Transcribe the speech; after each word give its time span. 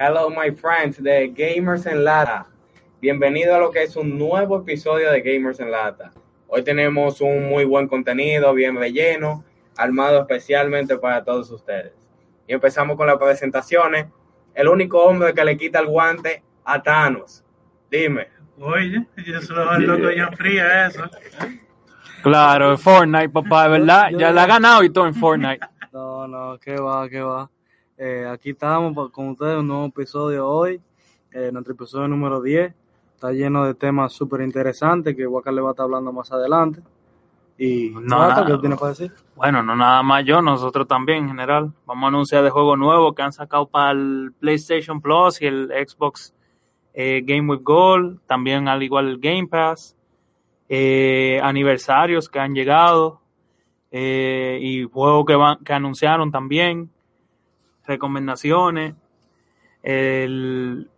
Hello, 0.00 0.30
my 0.30 0.52
friends 0.52 1.02
de 1.02 1.26
Gamers 1.34 1.84
en 1.86 2.04
Lata. 2.04 2.46
Bienvenido 3.00 3.56
a 3.56 3.58
lo 3.58 3.72
que 3.72 3.82
es 3.82 3.96
un 3.96 4.16
nuevo 4.16 4.60
episodio 4.60 5.10
de 5.10 5.20
Gamers 5.22 5.58
en 5.58 5.72
Lata. 5.72 6.12
Hoy 6.46 6.62
tenemos 6.62 7.20
un 7.20 7.48
muy 7.48 7.64
buen 7.64 7.88
contenido, 7.88 8.54
bien 8.54 8.76
relleno, 8.76 9.44
armado 9.76 10.20
especialmente 10.20 10.96
para 10.98 11.24
todos 11.24 11.50
ustedes. 11.50 11.94
Y 12.46 12.52
empezamos 12.52 12.96
con 12.96 13.08
las 13.08 13.16
presentaciones. 13.16 14.06
El 14.54 14.68
único 14.68 15.02
hombre 15.02 15.34
que 15.34 15.44
le 15.44 15.56
quita 15.56 15.80
el 15.80 15.88
guante 15.88 16.44
a 16.64 16.80
Thanos. 16.80 17.44
Dime. 17.90 18.28
Oye, 18.60 19.04
eso 19.16 19.72
es 19.72 19.78
loco 19.80 20.12
ya 20.12 20.30
fría 20.30 20.86
eso. 20.86 21.10
Claro, 22.22 22.78
Fortnite, 22.78 23.30
papá, 23.30 23.64
de 23.64 23.80
verdad. 23.80 24.10
Ya 24.16 24.30
la 24.30 24.44
ha 24.44 24.46
ganado 24.46 24.84
y 24.84 24.90
todo 24.90 25.08
en 25.08 25.14
Fortnite. 25.16 25.66
No, 25.92 26.28
no, 26.28 26.56
qué 26.60 26.76
va, 26.76 27.08
qué 27.08 27.20
va. 27.20 27.50
Eh, 28.00 28.24
aquí 28.30 28.50
estamos 28.50 29.10
con 29.10 29.30
ustedes, 29.30 29.58
un 29.58 29.66
nuevo 29.66 29.86
episodio 29.86 30.48
hoy, 30.48 30.80
eh, 31.32 31.50
nuestro 31.52 31.74
episodio 31.74 32.06
número 32.06 32.40
10. 32.40 32.72
Está 33.12 33.32
lleno 33.32 33.64
de 33.64 33.74
temas 33.74 34.12
súper 34.12 34.42
interesantes 34.42 35.16
que 35.16 35.26
Waka 35.26 35.50
le 35.50 35.60
va 35.60 35.70
a 35.70 35.72
estar 35.72 35.82
hablando 35.82 36.12
más 36.12 36.30
adelante. 36.30 36.80
Y, 37.58 37.90
No, 37.90 38.00
nada. 38.00 38.46
¿qué 38.46 38.56
tienes 38.58 38.78
para 38.78 38.90
decir? 38.90 39.12
Bueno, 39.34 39.64
no 39.64 39.74
nada 39.74 40.04
más 40.04 40.24
yo, 40.24 40.40
nosotros 40.40 40.86
también 40.86 41.24
en 41.24 41.30
general. 41.30 41.72
Vamos 41.86 42.04
a 42.04 42.06
anunciar 42.06 42.44
de 42.44 42.50
juegos 42.50 42.78
nuevos 42.78 43.16
que 43.16 43.22
han 43.22 43.32
sacado 43.32 43.66
para 43.66 43.90
el 43.90 44.32
PlayStation 44.38 45.00
Plus 45.00 45.42
y 45.42 45.46
el 45.46 45.68
Xbox 45.84 46.32
eh, 46.94 47.22
Game 47.24 47.50
with 47.50 47.62
Gold, 47.64 48.20
también 48.28 48.68
al 48.68 48.80
igual 48.80 49.08
el 49.08 49.18
Game 49.18 49.48
Pass, 49.48 49.96
eh, 50.68 51.40
aniversarios 51.42 52.28
que 52.28 52.38
han 52.38 52.54
llegado 52.54 53.22
y 53.90 54.84
juegos 54.84 55.24
que, 55.26 55.34
van, 55.34 55.64
que 55.64 55.72
anunciaron 55.72 56.30
también, 56.30 56.90
recomendaciones, 57.88 58.94
el- 59.82 60.88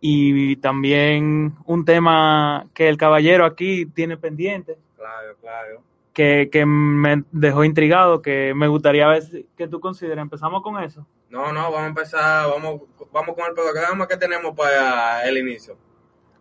y 0.00 0.56
también 0.56 1.54
un 1.66 1.84
tema 1.84 2.66
que 2.72 2.88
el 2.88 2.96
caballero 2.96 3.44
aquí 3.44 3.84
tiene 3.86 4.16
pendiente 4.16 4.78
Claro, 4.96 5.36
claro. 5.40 5.82
que, 6.14 6.48
que 6.50 6.64
me 6.64 7.22
dejó 7.30 7.64
intrigado, 7.64 8.22
que 8.22 8.54
me 8.54 8.66
gustaría 8.66 9.06
ver 9.08 9.22
que 9.56 9.68
tú 9.68 9.78
consideras. 9.78 10.22
Empezamos 10.22 10.62
con 10.62 10.82
eso. 10.82 11.06
No, 11.28 11.52
no, 11.52 11.64
vamos 11.64 11.80
a 11.80 11.86
empezar, 11.86 12.48
vamos, 12.50 12.80
vamos 13.12 13.34
con 13.36 13.44
el 13.46 13.54
programa 13.54 14.08
que 14.08 14.16
tenemos 14.16 14.54
para 14.56 15.22
el 15.28 15.36
inicio. 15.38 15.76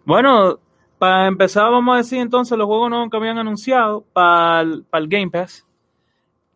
Bueno, 0.05 0.59
para 0.97 1.27
empezar 1.27 1.69
vamos 1.69 1.93
a 1.93 1.97
decir 1.97 2.19
entonces 2.19 2.57
los 2.57 2.65
juegos 2.65 2.89
nuevos 2.89 3.09
que 3.09 3.17
habían 3.17 3.37
anunciado 3.37 4.05
para 4.13 4.61
el, 4.61 4.85
para 4.89 5.03
el 5.03 5.09
Game 5.09 5.29
Pass. 5.29 5.67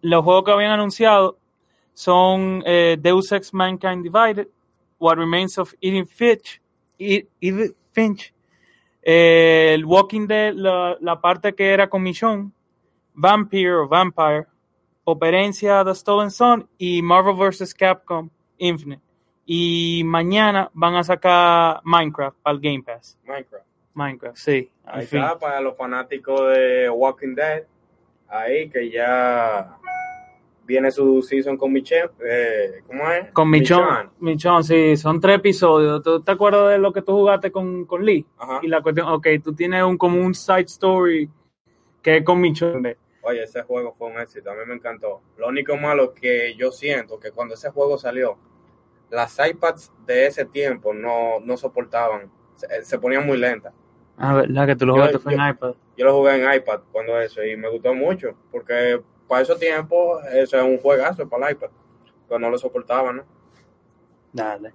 Los 0.02 0.24
juegos 0.24 0.44
que 0.46 0.52
habían 0.52 0.72
anunciado 0.72 1.38
son 1.94 2.64
eh, 2.66 2.98
Deus 3.00 3.32
Ex 3.32 3.54
Mankind 3.54 4.04
Divided, 4.04 4.48
What 5.00 5.18
Remains 5.18 5.58
of 5.58 5.74
Edith 5.82 6.10
Finch, 6.10 6.62
Ed- 7.00 7.28
Edith 7.42 7.76
Finch 7.92 8.34
eh, 9.02 9.72
el 9.74 9.86
Walking 9.86 10.28
Dead, 10.28 10.54
la, 10.54 10.98
la 11.02 11.20
parte 11.20 11.54
que 11.54 11.70
era 11.72 11.90
con 11.90 12.02
Michonne, 12.04 12.52
Vampire 13.14 13.74
o 13.74 13.88
Vampire, 13.88 14.48
Operencia 15.04 15.84
The 15.84 15.94
Stolen 15.94 16.32
Son 16.32 16.68
y 16.78 17.02
Marvel 17.02 17.36
vs. 17.36 17.74
Capcom 17.74 18.30
Infinite. 18.58 19.02
Y 19.46 20.04
mañana 20.06 20.72
van 20.74 20.96
a 20.96 21.04
sacar 21.04 21.82
Minecraft 21.84 22.38
el 22.46 22.60
Game 22.62 22.84
Pass. 22.84 23.18
Minecraft. 23.26 23.66
Minecraft, 23.94 24.38
sí. 24.38 24.72
al 24.86 25.00
Ahí 25.00 25.04
está, 25.04 25.38
para 25.38 25.60
los 25.60 25.76
fanáticos 25.76 26.54
de 26.54 26.90
Walking 26.90 27.36
Dead. 27.36 27.64
Ahí 28.30 28.70
que 28.70 28.90
ya 28.90 29.78
viene 30.66 30.92
su 30.92 31.22
season 31.22 31.58
con 31.58 31.72
Michelle. 31.72 32.10
Eh, 32.26 32.82
¿Cómo 32.88 33.10
es? 33.12 33.32
Con 33.32 33.50
Michonne. 33.50 34.10
Michonne, 34.20 34.64
sí, 34.64 34.98
son 34.98 35.20
tres 35.20 35.38
episodios. 35.38 36.02
¿Tú 36.02 36.22
te 36.22 36.32
acuerdas 36.32 36.72
de 36.72 36.78
lo 36.80 36.92
que 36.94 37.02
tú 37.02 37.14
jugaste 37.14 37.52
con, 37.52 37.86
con 37.86 38.04
Lee? 38.06 38.26
Ajá. 38.38 38.60
Y 38.64 38.68
la 38.68 38.82
cuestión, 38.82 39.08
ok, 39.10 39.28
tú 39.44 39.54
tienes 39.54 39.84
un, 39.84 39.98
como 39.98 40.22
un 40.22 40.34
side 40.34 40.62
story 40.62 41.30
que 42.02 42.18
es 42.18 42.24
con 42.24 42.40
Michonne. 42.42 42.98
Oye, 43.22 43.44
ese 43.44 43.62
juego 43.64 43.94
fue 43.98 44.10
un 44.12 44.20
éxito, 44.20 44.52
a 44.52 44.54
mí 44.54 44.60
me 44.68 44.74
encantó. 44.76 45.22
Lo 45.38 45.48
único 45.48 45.78
malo 45.78 46.14
que 46.14 46.56
yo 46.58 46.72
siento 46.72 47.20
que 47.20 47.32
cuando 47.32 47.54
ese 47.54 47.70
juego 47.70 47.98
salió, 47.98 48.38
las 49.10 49.38
iPads 49.40 49.92
de 50.06 50.26
ese 50.28 50.46
tiempo 50.46 50.94
no, 50.94 51.40
no 51.42 51.56
soportaban, 51.56 52.30
se, 52.56 52.84
se 52.84 53.00
ponían 53.00 53.26
muy 53.26 53.38
lentas. 53.38 53.74
Ah, 54.18 54.34
verdad 54.36 54.68
que 54.68 54.76
tú 54.76 54.86
lo 54.86 54.96
Yo- 54.98 55.06
jugaste 55.08 55.34
en 55.34 55.50
iPad. 55.50 55.74
Yo 55.96 56.06
lo 56.06 56.14
jugué 56.18 56.36
en 56.44 56.54
iPad 56.54 56.82
cuando 56.92 57.20
eso 57.22 57.44
y 57.44 57.56
me 57.56 57.70
gustó 57.70 57.94
mucho, 57.94 58.36
porque 58.52 59.00
para 59.28 59.42
esos 59.42 59.60
tiempos 59.60 60.24
eso 60.34 60.58
es 60.58 60.64
un 60.64 60.78
juegazo 60.78 61.28
para 61.28 61.48
el 61.48 61.56
iPad, 61.56 61.70
pero 62.28 62.40
no 62.40 62.50
lo 62.50 62.58
soportaba, 62.58 63.12
¿no? 63.14 63.24
Dale. 64.32 64.74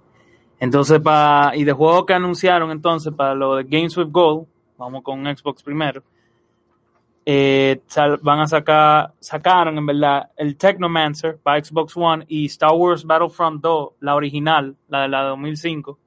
Entonces, 0.59 0.99
para 0.99 1.55
y 1.55 1.63
de 1.63 1.71
juegos 1.71 2.05
que 2.05 2.13
anunciaron, 2.13 2.71
entonces, 2.71 3.13
para 3.13 3.33
lo 3.33 3.55
de 3.55 3.63
Games 3.63 3.95
with 3.97 4.11
Gold, 4.11 4.47
vamos 4.77 5.03
con 5.03 5.23
Xbox 5.25 5.63
primero, 5.63 6.03
eh, 7.25 7.81
van 8.21 8.39
a 8.39 8.47
sacar, 8.47 9.13
sacaron 9.19 9.77
en 9.77 9.85
verdad 9.85 10.31
el 10.35 10.57
Technomancer 10.57 11.37
para 11.37 11.63
Xbox 11.63 11.95
One 11.95 12.25
y 12.27 12.45
Star 12.45 12.71
Wars 12.73 13.05
Battlefront 13.05 13.61
2, 13.61 13.89
la 13.99 14.15
original, 14.15 14.75
la 14.87 15.03
de 15.03 15.09
la 15.09 15.23
2005, 15.23 15.99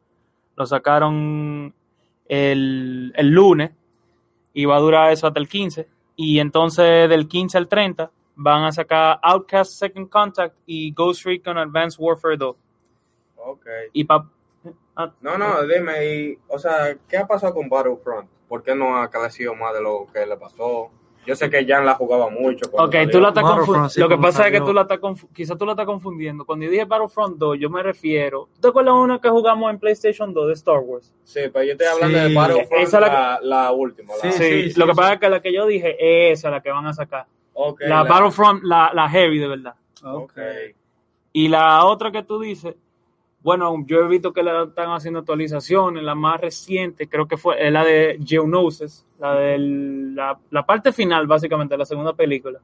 lo 0.57 0.67
sacaron 0.67 1.73
el, 2.27 3.13
el 3.15 3.29
lunes 3.29 3.71
y 4.53 4.65
va 4.65 4.77
a 4.77 4.81
durar 4.81 5.13
eso 5.13 5.27
hasta 5.27 5.41
el 5.41 5.49
15. 5.49 5.89
Y 6.17 6.41
entonces 6.41 7.09
del 7.09 7.29
15 7.29 7.59
al 7.59 7.69
30 7.69 8.11
van 8.35 8.65
a 8.65 8.73
sacar 8.73 9.19
Outcast 9.23 9.73
Second 9.79 10.09
Contact 10.09 10.55
y 10.67 10.93
Ghost 10.93 11.25
Recon 11.25 11.59
Advanced 11.59 11.99
Warfare 12.01 12.37
2. 12.37 12.57
Ok. 13.37 13.67
Y 13.93 14.05
pa 14.05 14.29
ah, 14.97 15.13
No, 15.21 15.37
no, 15.39 15.67
dime, 15.67 16.07
y, 16.07 16.39
o 16.49 16.59
sea, 16.59 16.97
¿qué 17.09 17.19
ha 17.19 17.27
pasado 17.27 17.55
con 17.55 17.69
Battlefront? 17.69 18.29
¿Por 18.49 18.63
qué 18.63 18.75
no 18.75 18.97
ha 18.97 19.11
crecido 19.11 19.55
más 19.55 19.75
de 19.75 19.83
lo 19.83 20.07
que 20.13 20.27
le 20.27 20.37
pasó? 20.37 20.91
Yo 21.25 21.37
sé 21.37 21.49
que 21.49 21.65
Jan 21.65 21.87
la 21.87 21.95
jugaba 21.95 22.29
mucho. 22.31 22.67
Ok, 22.73 22.95
salió. 22.95 23.11
tú 23.11 23.21
la 23.21 23.29
estás 23.29 23.45
confundiendo. 23.45 23.89
sí, 23.91 24.01
lo 24.01 24.09
que 24.09 24.19
pasa 24.19 24.47
es 24.49 24.53
que 24.53 24.61
tú 24.61 24.73
la 24.73 24.83
estás 24.83 24.99
quizás 25.33 25.57
tú 25.57 25.65
la 25.65 25.73
estás 25.73 25.87
confundiendo. 25.87 26.45
Cuando 26.45 26.65
yo 26.65 26.71
dije 26.73 26.85
Battlefront 26.85 27.39
2, 27.39 27.59
yo 27.61 27.71
me 27.71 27.81
refiero. 27.81 28.49
¿Tú 28.55 28.61
te 28.61 28.69
acuerdas 28.69 28.95
de 28.95 29.01
una 29.01 29.21
que 29.21 29.29
jugamos 29.29 29.71
en 29.71 29.79
PlayStation 29.79 30.35
2 30.35 30.49
de 30.49 30.53
Star 30.55 30.81
Wars? 30.81 31.15
Sí, 31.23 31.43
pero 31.53 31.65
yo 31.65 31.73
estoy 31.73 31.87
hablando 31.87 32.19
Sí. 32.19 32.25
de 32.29 32.35
Battlefront, 32.35 32.83
Esa 32.83 32.97
es 32.99 33.01
la 33.01 33.09
la, 33.09 33.41
la 33.41 33.71
última. 33.73 34.15
La, 34.17 34.33
Sí, 34.33 34.33
sí, 34.33 34.71
sí, 34.73 34.81
lo 34.81 34.87
que 34.87 34.93
sí. 34.93 34.97
pasa 34.97 35.13
es 35.13 35.21
que 35.21 35.29
la 35.31 35.41
que 35.41 35.53
yo 35.53 35.67
dije 35.67 36.31
es 36.33 36.41
esa 36.41 36.51
la 36.51 36.61
que 36.61 36.71
van 36.73 36.87
a 36.87 36.93
sacar. 36.93 37.27
Ok, 37.55 37.83
la, 37.87 38.03
Battlefront, 38.03 38.63
la, 38.65 38.91
la 38.95 39.09
heavy 39.09 39.39
de 39.39 39.49
verdad. 39.49 39.75
Ok. 40.03 40.39
Y 41.33 41.49
la 41.49 41.85
otra 41.85 42.11
que 42.11 42.23
tú 42.23 42.41
dices, 42.41 42.75
bueno, 43.43 43.85
yo 43.87 44.01
he 44.01 44.09
visto 44.09 44.33
que 44.33 44.43
le 44.43 44.65
están 44.65 44.91
haciendo 44.91 45.21
actualizaciones. 45.21 46.03
La 46.03 46.15
más 46.15 46.41
reciente 46.41 47.09
creo 47.09 47.27
que 47.27 47.37
fue 47.37 47.65
es 47.65 47.73
la 47.73 47.85
de 47.85 48.19
Geonosis, 48.25 49.05
la 49.19 49.35
de 49.35 49.59
la, 49.59 50.39
la 50.51 50.65
parte 50.65 50.93
final, 50.93 51.27
básicamente, 51.27 51.75
de 51.75 51.79
la 51.79 51.85
segunda 51.85 52.13
película. 52.13 52.61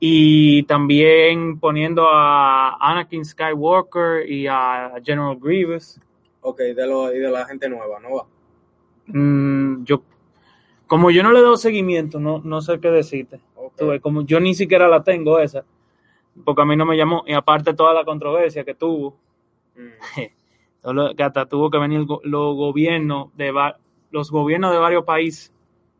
Y 0.00 0.64
también 0.64 1.60
poniendo 1.60 2.08
a 2.08 2.76
Anakin 2.80 3.24
Skywalker 3.24 4.28
y 4.28 4.48
a 4.48 4.94
General 5.04 5.38
Grievous. 5.40 6.00
Ok, 6.40 6.58
de 6.58 6.86
lo, 6.86 7.14
y 7.14 7.18
de 7.18 7.30
la 7.30 7.44
gente 7.44 7.68
nueva, 7.68 8.00
¿no 8.00 8.16
va? 8.16 8.26
Mm, 9.06 9.84
yo, 9.84 10.02
como 10.92 11.10
yo 11.10 11.22
no 11.22 11.32
le 11.32 11.40
doy 11.40 11.56
seguimiento, 11.56 12.20
no, 12.20 12.42
no 12.44 12.60
sé 12.60 12.78
qué 12.78 12.90
decirte. 12.90 13.40
Ves, 13.80 14.02
como 14.02 14.26
yo 14.26 14.38
ni 14.40 14.54
siquiera 14.54 14.88
la 14.88 15.02
tengo 15.02 15.38
esa, 15.38 15.64
porque 16.44 16.60
a 16.60 16.64
mí 16.66 16.76
no 16.76 16.84
me 16.84 16.98
llamó. 16.98 17.24
Y 17.26 17.32
aparte 17.32 17.72
toda 17.72 17.94
la 17.94 18.04
controversia 18.04 18.62
que 18.62 18.74
tuvo. 18.74 19.16
Mm. 19.74 20.20
Que 21.16 21.22
hasta 21.22 21.46
tuvo 21.46 21.70
que 21.70 21.78
venir 21.78 22.04
los 22.24 22.56
gobiernos 22.56 23.34
de 23.36 23.54
los 24.10 24.30
gobiernos 24.30 24.72
de 24.72 24.78
varios 24.78 25.04
países 25.04 25.50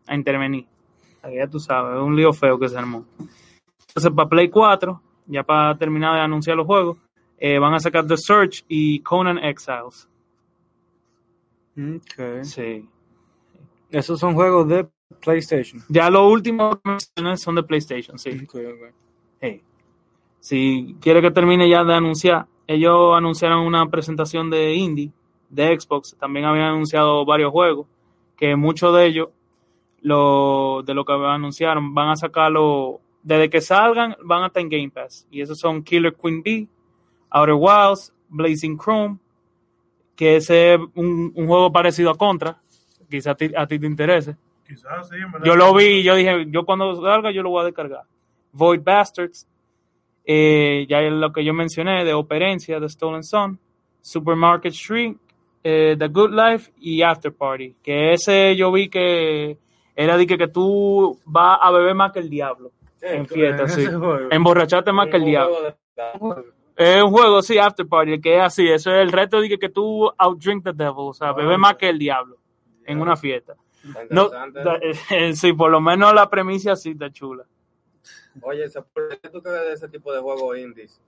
a 0.06 0.14
intervenir. 0.14 0.66
Ya 1.22 1.46
tú 1.46 1.58
sabes, 1.58 1.96
es 1.96 2.02
un 2.02 2.14
lío 2.14 2.34
feo 2.34 2.58
que 2.58 2.68
se 2.68 2.76
armó. 2.76 3.06
Entonces, 3.88 4.12
para 4.14 4.28
Play 4.28 4.50
4, 4.50 5.00
ya 5.28 5.42
para 5.42 5.78
terminar 5.78 6.16
de 6.16 6.20
anunciar 6.20 6.56
los 6.56 6.66
juegos, 6.66 6.98
eh, 7.38 7.58
van 7.58 7.72
a 7.72 7.80
sacar 7.80 8.06
The 8.06 8.18
Search 8.18 8.64
y 8.68 9.00
Conan 9.00 9.38
Exiles. 9.38 10.06
Ok. 11.78 12.42
Sí. 12.42 12.86
Esos 13.92 14.18
son 14.18 14.34
juegos 14.34 14.66
de 14.68 14.88
PlayStation. 15.20 15.82
Ya 15.88 16.10
los 16.10 16.30
últimos 16.30 16.76
que 16.76 16.90
mencioné 16.90 17.36
son 17.36 17.54
de 17.56 17.62
PlayStation, 17.62 18.18
sí. 18.18 18.46
Hey. 19.38 19.62
Si 20.40 20.96
quiere 21.00 21.20
que 21.20 21.30
termine 21.30 21.68
ya 21.68 21.84
de 21.84 21.94
anunciar, 21.94 22.46
ellos 22.66 23.14
anunciaron 23.14 23.66
una 23.66 23.88
presentación 23.90 24.50
de 24.50 24.74
indie 24.74 25.12
de 25.50 25.78
Xbox, 25.78 26.16
también 26.18 26.46
habían 26.46 26.68
anunciado 26.68 27.26
varios 27.26 27.52
juegos, 27.52 27.86
que 28.36 28.56
muchos 28.56 28.96
de 28.96 29.06
ellos, 29.06 29.28
lo, 30.00 30.82
de 30.84 30.94
lo 30.94 31.04
que 31.04 31.12
anunciaron, 31.12 31.94
van 31.94 32.08
a 32.08 32.16
sacarlo, 32.16 33.00
desde 33.22 33.50
que 33.50 33.60
salgan, 33.60 34.16
van 34.24 34.44
a 34.44 34.46
estar 34.46 34.62
en 34.62 34.70
Game 34.70 34.90
Pass. 34.90 35.26
Y 35.30 35.42
esos 35.42 35.58
son 35.58 35.82
Killer 35.82 36.14
Queen 36.14 36.42
Bee, 36.42 36.68
Outer 37.28 37.54
Wilds, 37.54 38.12
Blazing 38.30 38.78
Chrome, 38.78 39.18
que 40.16 40.36
ese 40.36 40.74
es 40.74 40.80
un, 40.94 41.32
un 41.34 41.46
juego 41.46 41.70
parecido 41.70 42.10
a 42.10 42.16
Contra, 42.16 42.62
quizás 43.12 43.36
a 43.56 43.66
ti, 43.66 43.78
te 43.78 43.86
interese. 43.86 44.36
Quizás 44.66 45.08
sí, 45.08 45.16
en 45.16 45.30
verdad. 45.30 45.46
Yo 45.46 45.54
lo 45.54 45.74
vi 45.74 45.84
y 45.84 46.02
yo 46.02 46.14
dije, 46.14 46.46
yo 46.48 46.64
cuando 46.64 47.00
salga 47.00 47.30
yo 47.30 47.42
lo 47.42 47.50
voy 47.50 47.62
a 47.62 47.66
descargar. 47.66 48.02
Void 48.52 48.80
Bastards, 48.82 49.46
eh, 50.24 50.86
ya 50.88 51.00
es 51.00 51.12
lo 51.12 51.32
que 51.32 51.44
yo 51.44 51.52
mencioné, 51.52 52.04
de 52.04 52.14
Operencia, 52.14 52.80
The 52.80 52.88
Stolen 52.88 53.22
Son, 53.22 53.58
Supermarket 54.00 54.72
Street, 54.72 55.16
eh, 55.62 55.94
The 55.98 56.08
Good 56.08 56.30
Life 56.30 56.72
y 56.80 57.02
After 57.02 57.32
Party. 57.32 57.76
Que 57.82 58.14
ese 58.14 58.56
yo 58.56 58.72
vi 58.72 58.88
que 58.88 59.58
era 59.94 60.16
de 60.16 60.26
que, 60.26 60.38
que 60.38 60.48
tú 60.48 61.18
vas 61.26 61.58
a 61.60 61.70
beber 61.70 61.94
más 61.94 62.12
que 62.12 62.20
el 62.20 62.30
diablo 62.30 62.72
en 63.02 63.26
fiesta, 63.26 63.68
sí. 63.68 63.86
Emborracharte 64.30 64.92
más 64.92 65.08
que 65.08 65.16
el 65.16 65.24
diablo. 65.24 65.56
Es 66.74 67.02
un 67.02 67.10
juego, 67.10 67.42
sí, 67.42 67.58
After 67.58 67.86
Party, 67.86 68.20
que 68.20 68.36
es 68.36 68.42
así. 68.42 68.66
Eso 68.66 68.90
es 68.90 69.02
el 69.02 69.12
reto 69.12 69.40
de 69.40 69.50
que, 69.50 69.58
que 69.58 69.68
tú 69.68 70.10
outdrink 70.16 70.64
the 70.64 70.72
devil, 70.72 71.08
o 71.08 71.12
sea, 71.12 71.32
beber 71.32 71.58
más 71.58 71.76
que 71.76 71.90
el 71.90 71.98
diablo 71.98 72.41
en 72.86 73.00
una 73.00 73.16
fiesta. 73.16 73.54
No, 74.10 74.28
da- 74.28 74.78
eh, 75.10 75.32
sí, 75.34 75.52
por 75.52 75.70
lo 75.70 75.80
menos 75.80 76.12
la 76.14 76.28
premisa 76.30 76.76
sí 76.76 76.90
está 76.90 77.10
chula. 77.10 77.44
Oye, 78.40 78.68
Sepul, 78.68 79.18
¿qué 79.20 79.28
tú 79.28 79.42
crees 79.42 79.60
de 79.60 79.72
ese 79.74 79.88
tipo 79.88 80.12
de 80.12 80.20
juegos 80.20 80.56
indies? 80.58 81.00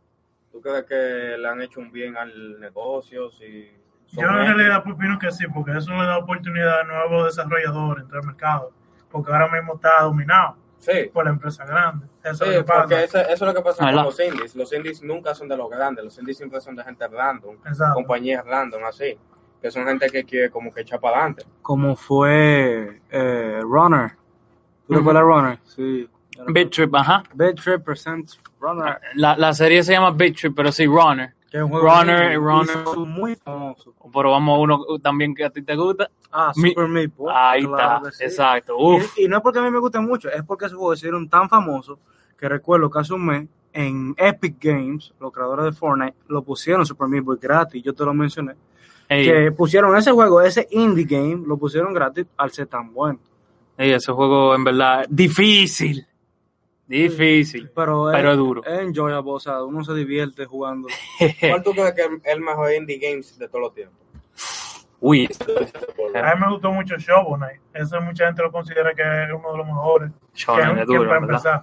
¿Tú 0.52 0.60
crees 0.60 0.84
que 0.84 1.36
le 1.38 1.48
han 1.48 1.60
hecho 1.62 1.80
un 1.80 1.90
bien 1.90 2.16
al 2.16 2.60
negocio? 2.60 3.30
Si 3.30 3.70
Yo 4.12 4.22
en 4.28 4.34
realidad 4.56 4.84
opino 4.86 5.18
que 5.18 5.30
sí, 5.32 5.44
porque 5.52 5.72
eso 5.76 5.90
le 5.92 6.04
da 6.04 6.18
oportunidad 6.18 6.80
a 6.80 6.84
nuevos 6.84 7.26
desarrolladores 7.34 8.04
entrar 8.04 8.20
al 8.20 8.26
mercado, 8.26 8.72
porque 9.10 9.32
ahora 9.32 9.48
mismo 9.50 9.74
está 9.74 10.02
dominado 10.02 10.56
Sí, 10.78 11.08
por 11.12 11.24
la 11.24 11.30
empresa 11.30 11.64
grande. 11.64 12.06
Eso 12.22 12.44
sí, 12.44 12.50
es 12.50 12.56
lo 12.56 12.62
que 12.62 12.64
pasa. 12.68 12.80
porque 12.82 13.04
eso, 13.04 13.18
es 13.20 13.40
lo 13.40 13.54
que 13.54 13.62
pasa 13.62 13.84
con 13.90 14.04
los 14.04 14.20
indies. 14.20 14.54
Los 14.54 14.72
indies 14.74 15.02
nunca 15.02 15.34
son 15.34 15.48
de 15.48 15.56
los 15.56 15.70
grandes, 15.70 16.04
los 16.04 16.18
indies 16.18 16.36
siempre 16.36 16.60
son 16.60 16.76
de 16.76 16.84
gente 16.84 17.08
random, 17.08 17.56
Exacto. 17.66 17.94
compañías 17.94 18.44
random, 18.44 18.84
así. 18.84 19.18
Que 19.64 19.70
son 19.70 19.86
gente 19.86 20.10
que 20.10 20.24
quiere 20.24 20.50
como 20.50 20.70
que 20.70 20.82
echar 20.82 21.00
para 21.00 21.16
adelante. 21.20 21.46
Como 21.62 21.96
fue 21.96 23.00
eh, 23.10 23.60
Runner. 23.62 24.12
¿Tú 24.86 24.92
recuerdas 24.92 25.22
Runner? 25.22 25.58
Sí. 25.64 26.06
Bit 26.48 26.70
Trip, 26.70 26.94
ajá. 26.94 27.22
Bad 27.32 27.54
Trip 27.54 27.82
presents 27.82 28.38
Runner. 28.60 29.00
La, 29.14 29.38
la 29.38 29.54
serie 29.54 29.82
se 29.82 29.92
llama 29.92 30.10
Bit 30.10 30.36
Trip, 30.36 30.52
pero 30.54 30.70
sí, 30.70 30.84
Runner. 30.84 31.32
Runner, 31.50 32.24
indie, 32.24 32.36
Runner. 32.36 32.76
muy 33.06 33.36
famoso. 33.36 33.94
Pero 34.12 34.32
vamos 34.32 34.54
a 34.54 34.60
uno 34.60 34.98
también 35.00 35.34
que 35.34 35.46
a 35.46 35.48
ti 35.50 35.62
te 35.62 35.74
gusta. 35.76 36.10
Ah, 36.30 36.52
Mi- 36.56 36.68
Super 36.68 36.88
Meat 36.88 37.16
Boy. 37.16 37.32
Ahí 37.34 37.64
claro 37.64 38.08
está, 38.08 38.10
sí. 38.18 38.24
exacto. 38.24 38.76
Uf. 38.76 39.16
Y, 39.16 39.24
y 39.24 39.28
no 39.28 39.38
es 39.38 39.42
porque 39.42 39.60
a 39.60 39.62
mí 39.62 39.70
me 39.70 39.78
guste 39.78 39.98
mucho, 39.98 40.28
es 40.28 40.42
porque 40.42 40.66
esos 40.66 40.76
juegos 40.76 40.98
se 41.00 41.06
hicieron 41.06 41.26
tan 41.30 41.48
famosos 41.48 41.98
que 42.36 42.50
recuerdo 42.50 42.90
que 42.90 42.98
hace 42.98 43.14
un 43.14 43.24
mes 43.24 43.48
en 43.72 44.14
Epic 44.18 44.56
Games, 44.60 45.14
los 45.18 45.32
creadores 45.32 45.64
de 45.64 45.72
Fortnite, 45.72 46.16
lo 46.28 46.42
pusieron 46.42 46.84
Super 46.84 47.08
Meat 47.08 47.24
Boy 47.24 47.38
gratis, 47.40 47.82
yo 47.82 47.94
te 47.94 48.04
lo 48.04 48.12
mencioné. 48.12 48.56
Ey, 49.08 49.24
Que 49.26 49.52
pusieron 49.52 49.96
ese 49.96 50.10
juego, 50.12 50.40
ese 50.40 50.66
indie 50.70 51.04
game, 51.04 51.42
lo 51.46 51.56
pusieron 51.56 51.92
gratis 51.92 52.26
al 52.36 52.50
ser 52.50 52.66
tan 52.66 52.92
bueno. 52.92 53.18
ey, 53.76 53.92
ese 53.92 54.12
juego 54.12 54.54
en 54.54 54.64
verdad 54.64 55.04
difícil. 55.08 56.06
Difícil. 56.86 57.70
Pero, 57.74 58.10
Pero 58.12 58.28
es, 58.28 58.32
es 58.32 58.36
duro. 58.38 58.64
es 58.64 58.80
enjoyable, 58.80 59.30
o 59.30 59.40
sea, 59.40 59.62
uno 59.62 59.82
se 59.82 59.94
divierte 59.94 60.44
jugando. 60.44 60.88
¿Cuál 61.40 61.62
tú 61.62 61.72
crees 61.72 61.92
que 61.94 62.02
es 62.02 62.10
el 62.24 62.40
mejor 62.40 62.72
indie 62.74 62.98
games 62.98 63.38
de 63.38 63.48
todos 63.48 63.60
los 63.62 63.74
tiempos? 63.74 63.98
Uy, 65.00 65.28
A 66.14 66.34
mí 66.34 66.40
me 66.40 66.50
gustó 66.52 66.72
mucho 66.72 66.96
Shovel 66.96 67.36
Knight. 67.38 67.60
Eso 67.74 68.00
mucha 68.00 68.26
gente 68.26 68.42
lo 68.42 68.50
considera 68.50 68.94
que 68.94 69.02
es 69.02 69.28
uno 69.34 69.52
de 69.52 69.58
los 69.58 69.66
mejores. 69.66 70.10
Shonen 70.34 70.74
que, 70.76 70.80
es 70.82 70.86
que 70.88 70.96
duro, 70.96 71.14
empezar. 71.14 71.62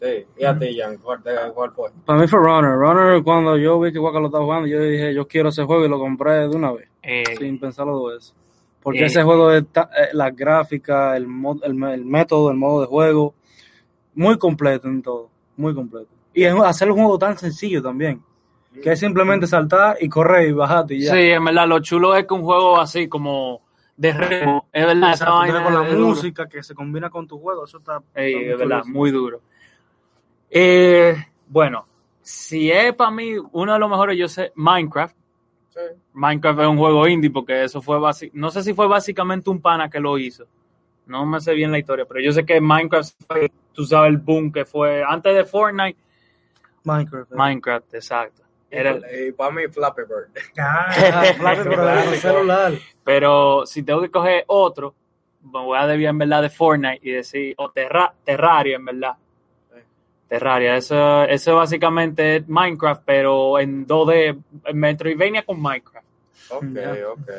Sí, 0.00 0.24
y 0.38 0.44
a 0.44 0.56
ti, 0.56 0.78
Jan, 0.78 0.96
¿cuál, 0.98 1.20
fue? 1.74 1.90
Para 2.04 2.20
mí 2.20 2.28
fue 2.28 2.38
Runner. 2.38 2.70
Runner, 2.72 3.22
cuando 3.24 3.56
yo 3.56 3.80
vi 3.80 3.92
que 3.92 3.98
Waka 3.98 4.20
lo 4.20 4.26
estaba 4.26 4.44
jugando, 4.44 4.68
yo 4.68 4.80
dije, 4.80 5.12
yo 5.12 5.26
quiero 5.26 5.48
ese 5.48 5.64
juego 5.64 5.84
y 5.84 5.88
lo 5.88 5.98
compré 5.98 6.32
de 6.48 6.48
una 6.56 6.70
vez, 6.72 6.88
Eh, 7.02 7.24
sin 7.36 7.58
pensarlo 7.58 7.98
dos 7.98 8.12
veces. 8.14 8.34
Porque 8.80 9.00
Eh. 9.00 9.06
ese 9.06 9.24
juego, 9.24 9.50
es 9.50 9.66
ta- 9.72 9.90
eh, 9.96 10.10
la 10.12 10.30
gráfica, 10.30 11.16
el, 11.16 11.26
mod- 11.26 11.60
el, 11.64 11.82
el 11.92 12.04
método, 12.04 12.50
el 12.50 12.56
modo 12.56 12.82
de 12.82 12.86
juego, 12.86 13.34
muy 14.14 14.38
completo 14.38 14.86
en 14.86 15.02
todo, 15.02 15.30
muy 15.56 15.74
completo. 15.74 16.08
Y 16.32 16.44
es 16.44 16.54
hacer 16.54 16.90
un 16.90 16.98
juego 16.98 17.18
tan 17.18 17.36
sencillo 17.36 17.82
también, 17.82 18.22
que 18.80 18.92
es 18.92 19.00
simplemente 19.00 19.48
saltar 19.48 19.96
y 20.00 20.08
correr 20.08 20.48
y 20.48 20.52
bajarte 20.52 20.94
y 20.94 21.00
ya. 21.00 21.12
sí, 21.12 21.18
en 21.30 21.44
verdad, 21.44 21.66
lo 21.66 21.80
chulo 21.80 22.14
es 22.14 22.24
que 22.26 22.34
un 22.34 22.42
juego 22.42 22.78
así 22.78 23.08
como 23.08 23.62
de 23.96 24.12
remo, 24.12 24.68
es 24.72 24.86
verdad, 24.86 25.12
esa 25.12 25.30
vaina 25.30 25.64
con 25.64 25.74
la 25.74 25.84
es 25.88 25.90
duro. 25.96 26.06
música 26.10 26.48
que 26.48 26.62
se 26.62 26.72
combina 26.74 27.10
con 27.10 27.26
tu 27.26 27.38
juego, 27.40 27.64
eso 27.64 27.78
está... 27.78 28.00
Ey, 28.14 28.28
está 28.32 28.38
muy 28.38 28.52
es 28.52 28.58
verdad, 28.58 28.82
chulo. 28.82 28.94
muy 28.94 29.10
duro. 29.10 29.40
Eh, 30.50 31.14
bueno, 31.46 31.86
si 32.22 32.70
es 32.70 32.94
para 32.94 33.10
mí 33.10 33.34
uno 33.52 33.72
de 33.72 33.78
los 33.78 33.90
mejores, 33.90 34.18
yo 34.18 34.28
sé, 34.28 34.52
Minecraft. 34.54 35.16
Sí. 35.70 35.80
Minecraft 36.12 36.60
es 36.60 36.66
un 36.66 36.78
juego 36.78 37.06
indie 37.06 37.30
porque 37.30 37.64
eso 37.64 37.80
fue 37.82 37.98
basi- 37.98 38.30
no 38.32 38.50
sé 38.50 38.62
si 38.62 38.74
fue 38.74 38.86
básicamente 38.88 39.50
un 39.50 39.60
pana 39.60 39.88
que 39.88 40.00
lo 40.00 40.18
hizo. 40.18 40.44
No 41.06 41.24
me 41.24 41.40
sé 41.40 41.54
bien 41.54 41.70
la 41.70 41.78
historia, 41.78 42.04
pero 42.06 42.20
yo 42.20 42.32
sé 42.32 42.44
que 42.44 42.60
Minecraft 42.60 43.12
fue, 43.26 43.50
tú 43.72 43.84
sabes 43.84 44.10
el 44.10 44.18
boom 44.18 44.52
que 44.52 44.64
fue 44.64 45.02
antes 45.02 45.34
de 45.34 45.44
Fortnite, 45.44 45.98
Minecraft. 46.84 47.32
eh. 47.32 47.34
Minecraft, 47.36 47.94
exacto. 47.94 48.42
Era, 48.70 48.98
Y, 49.26 49.32
para 49.32 49.50
mí, 49.50 49.62
Flappy 49.68 50.02
Bird. 50.02 50.28
Ah, 50.58 51.24
en 51.26 52.08
el 52.12 52.16
celular. 52.18 52.72
pero 53.02 53.64
si 53.64 53.82
tengo 53.82 54.02
que 54.02 54.10
coger 54.10 54.44
otro, 54.48 54.94
me 55.42 55.60
voy 55.64 55.78
a 55.78 55.86
desviar 55.86 56.10
en 56.10 56.18
verdad 56.18 56.42
de 56.42 56.50
Fortnite 56.50 57.00
y 57.02 57.12
decir, 57.12 57.54
o 57.56 57.70
Terra- 57.70 58.12
Terraria 58.24 58.76
en 58.76 58.84
verdad. 58.84 59.16
Terraria, 60.28 60.76
eso, 60.76 61.24
eso 61.24 61.56
básicamente 61.56 62.36
es 62.36 62.48
Minecraft, 62.48 63.02
pero 63.04 63.58
en 63.58 63.86
2D, 63.86 64.38
en 64.66 64.78
Metroidvania 64.78 65.42
con 65.42 65.60
Minecraft. 65.60 66.06
Ok, 66.50 66.64
ok. 67.12 67.30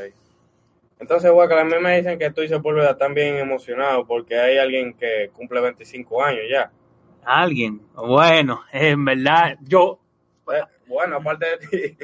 Entonces, 0.99 1.31
Waka, 1.31 1.61
a 1.61 1.63
mí 1.63 1.73
me 1.79 1.97
dicen 1.97 2.19
que 2.19 2.31
tú 2.31 2.41
y 2.41 2.47
Sepúlveda 2.49 2.91
están 2.91 3.13
bien 3.13 3.37
emocionados 3.37 4.05
porque 4.07 4.37
hay 4.37 4.57
alguien 4.57 4.93
que 4.95 5.29
cumple 5.33 5.61
25 5.61 6.23
años 6.23 6.43
ya. 6.49 6.71
Alguien, 7.23 7.81
bueno, 7.95 8.63
en 8.73 9.05
verdad, 9.05 9.55
yo, 9.61 9.99
bueno, 10.87 11.17
aparte 11.17 11.45
de 11.45 11.57
ti. 11.67 11.97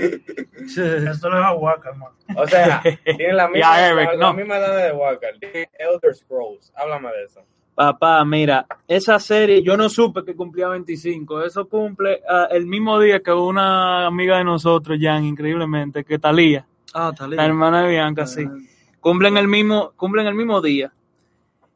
Esto 1.10 1.30
lo 1.30 1.38
deja 1.38 1.54
Waka, 1.54 1.90
hermano. 1.90 2.16
O 2.38 2.48
sea, 2.48 2.82
tiene 3.18 3.34
la 3.34 3.48
misma, 3.48 3.60
Ya, 3.76 3.88
Eric, 3.90 4.06
la, 4.10 4.14
la 4.16 4.26
no. 4.28 4.34
misma 4.36 4.58
edad 4.58 4.86
de 4.86 4.92
Waka. 4.92 5.28
Tiene 5.40 5.70
Elder 5.80 6.14
Scrolls. 6.16 6.72
Háblame 6.76 7.10
de 7.10 7.24
eso. 7.24 7.44
Papá, 7.76 8.24
mira, 8.24 8.66
esa 8.88 9.20
serie 9.20 9.62
yo 9.62 9.76
no 9.76 9.90
supe 9.90 10.24
que 10.24 10.34
cumplía 10.34 10.70
25. 10.70 11.44
Eso 11.44 11.68
cumple 11.68 12.22
ah, 12.28 12.48
el 12.50 12.66
mismo 12.66 12.98
día 13.00 13.20
que 13.20 13.34
una 13.34 14.08
amiga 14.08 14.38
de 14.38 14.46
nosotros, 14.46 14.98
Jan, 15.00 15.26
increíblemente, 15.26 16.06
que 16.06 16.18
Talía, 16.18 16.66
Ah, 16.98 17.10
está 17.12 17.28
la 17.28 17.46
hermana 17.46 17.84
de 17.84 17.90
Bianca, 17.90 18.26
sí. 18.26 18.44
Eh, 18.44 18.50
Cumplen 19.02 19.36
el 19.36 19.50
mismo, 19.50 19.92
cumplen 19.98 20.28
el 20.28 20.34
mismo 20.34 20.62
día. 20.62 20.94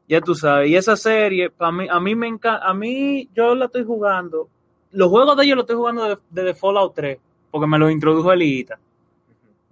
Ya 0.08 0.22
tú 0.22 0.34
sabes. 0.34 0.70
Y 0.70 0.76
esa 0.76 0.96
serie, 0.96 1.50
para 1.50 1.70
mí, 1.70 1.86
a 1.88 2.00
mí 2.00 2.14
me 2.14 2.26
encanta, 2.26 2.66
a 2.66 2.72
mí 2.72 3.28
yo 3.34 3.54
la 3.54 3.66
estoy 3.66 3.84
jugando. 3.84 4.48
Los 4.92 5.10
juegos 5.10 5.36
de 5.36 5.44
ellos 5.44 5.56
los 5.56 5.64
estoy 5.64 5.76
jugando 5.76 6.18
desde 6.30 6.48
de, 6.48 6.54
Fallout 6.54 6.94
3, 6.94 7.18
porque 7.50 7.66
me 7.66 7.78
los 7.78 7.92
introdujo 7.92 8.32
Elita. 8.32 8.78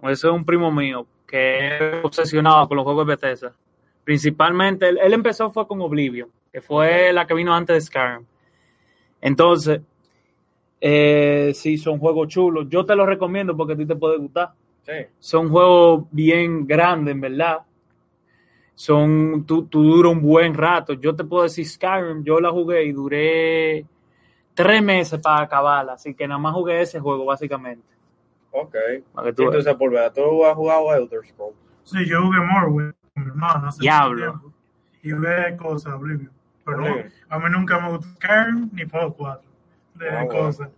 Eso 0.03 0.27
es 0.29 0.33
un 0.33 0.45
primo 0.45 0.71
mío 0.71 1.07
que 1.25 1.77
es 1.77 2.05
obsesionado 2.05 2.67
con 2.67 2.77
los 2.77 2.83
juegos 2.83 3.07
de 3.07 3.15
Bethesda. 3.15 3.53
Principalmente, 4.09 4.89
él, 4.89 4.97
él 5.03 5.13
empezó 5.13 5.51
fue 5.51 5.67
con 5.67 5.79
Oblivion, 5.81 6.29
que 6.51 6.61
fue 6.61 7.13
la 7.13 7.27
que 7.27 7.35
vino 7.35 7.53
antes 7.53 7.75
de 7.75 7.81
Skyrim. 7.81 8.25
Entonces, 9.21 9.81
eh, 10.81 11.51
sí, 11.53 11.77
son 11.77 11.99
juegos 11.99 12.27
chulos. 12.29 12.65
Yo 12.69 12.83
te 12.83 12.95
los 12.95 13.05
recomiendo 13.05 13.55
porque 13.55 13.73
a 13.73 13.77
ti 13.77 13.85
te 13.85 13.95
puede 13.95 14.17
gustar. 14.17 14.53
Sí. 14.81 14.93
Son 15.19 15.51
juegos 15.51 16.05
bien 16.09 16.65
grandes, 16.65 17.11
en 17.13 17.21
verdad. 17.21 17.59
Son, 18.73 19.45
tú, 19.45 19.67
tú 19.67 19.83
dura 19.83 20.09
un 20.09 20.23
buen 20.23 20.55
rato. 20.55 20.93
Yo 20.93 21.15
te 21.15 21.23
puedo 21.23 21.43
decir 21.43 21.67
Skyrim, 21.67 22.23
yo 22.23 22.39
la 22.39 22.49
jugué 22.49 22.85
y 22.85 22.91
duré 22.91 23.85
tres 24.55 24.81
meses 24.81 25.19
para 25.21 25.43
acabarla. 25.43 25.93
Así 25.93 26.15
que 26.15 26.27
nada 26.27 26.39
más 26.39 26.55
jugué 26.55 26.81
ese 26.81 26.99
juego, 26.99 27.25
básicamente. 27.25 27.85
Ok. 28.49 28.75
Para 29.13 29.25
que 29.25 29.29
Y 29.29 29.35
tú 29.35 29.43
tú, 29.45 29.51
veas. 29.51 29.65
Sepúlveda, 29.65 30.11
¿tú 30.11 30.43
has 30.47 30.55
jugado 30.55 30.95
Elder 30.95 31.19
Scrolls? 31.27 31.55
Sí, 31.83 32.07
yo 32.07 32.23
jugué 32.23 32.39
Morrowind 32.39 32.98
con 33.27 33.37
mi 33.37 33.67
hace 33.67 33.81
Diablo. 33.81 34.33
mucho 34.33 34.39
tiempo. 34.39 34.57
Y 35.03 35.11
jugué 35.11 35.57
cosas, 35.57 35.93
Oblivion. 35.93 36.31
Pero 36.65 36.77
no, 36.81 36.95
a 37.29 37.39
mí 37.39 37.45
nunca 37.49 37.79
me 37.79 37.89
gustó 37.89 38.07
Skyrim 38.15 38.69
ni 38.73 38.85
Fallout 38.85 39.15
4. 39.17 39.49
De 39.95 40.09
Ah, 40.09 40.27
cosas. 40.27 40.69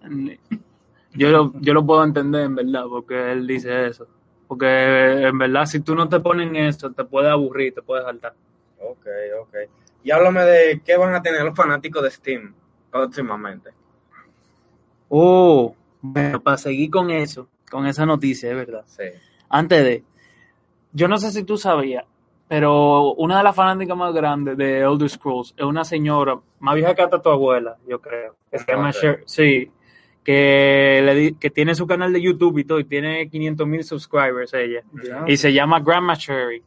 Yo 1.14 1.30
lo, 1.30 1.54
yo 1.60 1.74
lo 1.74 1.86
puedo 1.86 2.04
entender, 2.04 2.44
en 2.44 2.56
verdad, 2.56 2.84
porque 2.90 3.32
él 3.34 3.46
dice 3.46 3.88
eso. 3.88 4.08
Porque 4.48 5.28
en 5.28 5.38
verdad, 5.38 5.66
si 5.66 5.80
tú 5.82 5.96
no 5.96 6.08
te 6.10 6.20
pones 6.20 6.48
en 6.48 6.56
eso, 6.56 6.92
te 6.92 7.04
puede 7.04 7.30
aburrir, 7.30 7.74
te 7.74 7.82
puede 7.82 8.04
saltar. 8.04 8.34
Ok, 8.80 9.06
ok. 9.42 9.56
Y 10.04 10.12
háblame 10.12 10.42
de 10.44 10.82
qué 10.84 10.98
van 10.98 11.14
a 11.14 11.22
tener 11.22 11.44
los 11.44 11.56
fanáticos 11.56 12.02
de 12.04 12.12
Steam 12.12 12.54
próximamente. 12.90 13.72
Oh, 15.10 15.76
bueno, 16.02 16.42
para 16.42 16.58
seguir 16.58 16.90
con 16.90 17.12
eso, 17.12 17.48
con 17.70 17.86
esa 17.86 18.06
noticia, 18.06 18.50
es 18.50 18.56
verdad. 18.56 18.84
Sí. 18.88 19.04
Antes 19.50 19.84
de, 19.84 20.04
yo 20.94 21.08
no 21.08 21.18
sé 21.18 21.32
si 21.32 21.44
tú 21.44 21.58
sabías, 21.58 22.06
pero 22.52 23.14
una 23.14 23.38
de 23.38 23.44
las 23.46 23.56
fanáticas 23.56 23.96
más 23.96 24.14
grandes 24.14 24.58
de 24.58 24.80
Elder 24.82 25.10
Scrolls 25.10 25.54
es 25.56 25.64
una 25.64 25.86
señora, 25.86 26.38
más 26.60 26.76
vieja 26.76 26.94
que 26.94 27.02
hasta 27.02 27.22
tu 27.22 27.30
abuela, 27.30 27.78
yo 27.88 28.02
creo. 28.02 28.36
Que 28.52 28.60
se 28.60 28.66
llama. 28.70 28.92
Sher- 28.92 29.24
sí, 29.26 29.72
que, 30.22 31.02
le 31.02 31.16
di- 31.16 31.34
que 31.36 31.50
tiene 31.50 31.74
su 31.76 31.88
canal 31.88 32.12
de 32.12 32.22
YouTube 32.22 32.58
y 32.58 32.66
todo, 32.66 32.78
y 32.80 32.84
tiene 32.84 33.30
500 33.30 33.66
mil 33.66 33.84
subscribers 33.86 34.54
ella. 34.54 34.82
Y 35.28 35.38
se 35.38 35.54
llama 35.54 35.80
Grandma 35.80 36.18
Cherry. 36.18 36.62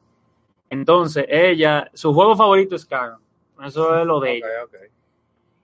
Entonces, 0.70 1.26
ella, 1.28 1.90
su 1.92 2.14
juego 2.14 2.34
favorito 2.34 2.76
es 2.76 2.82
Skyrim. 2.82 3.18
Eso 3.62 4.00
es 4.00 4.06
lo 4.06 4.20
de 4.20 4.36
ella. 4.38 4.46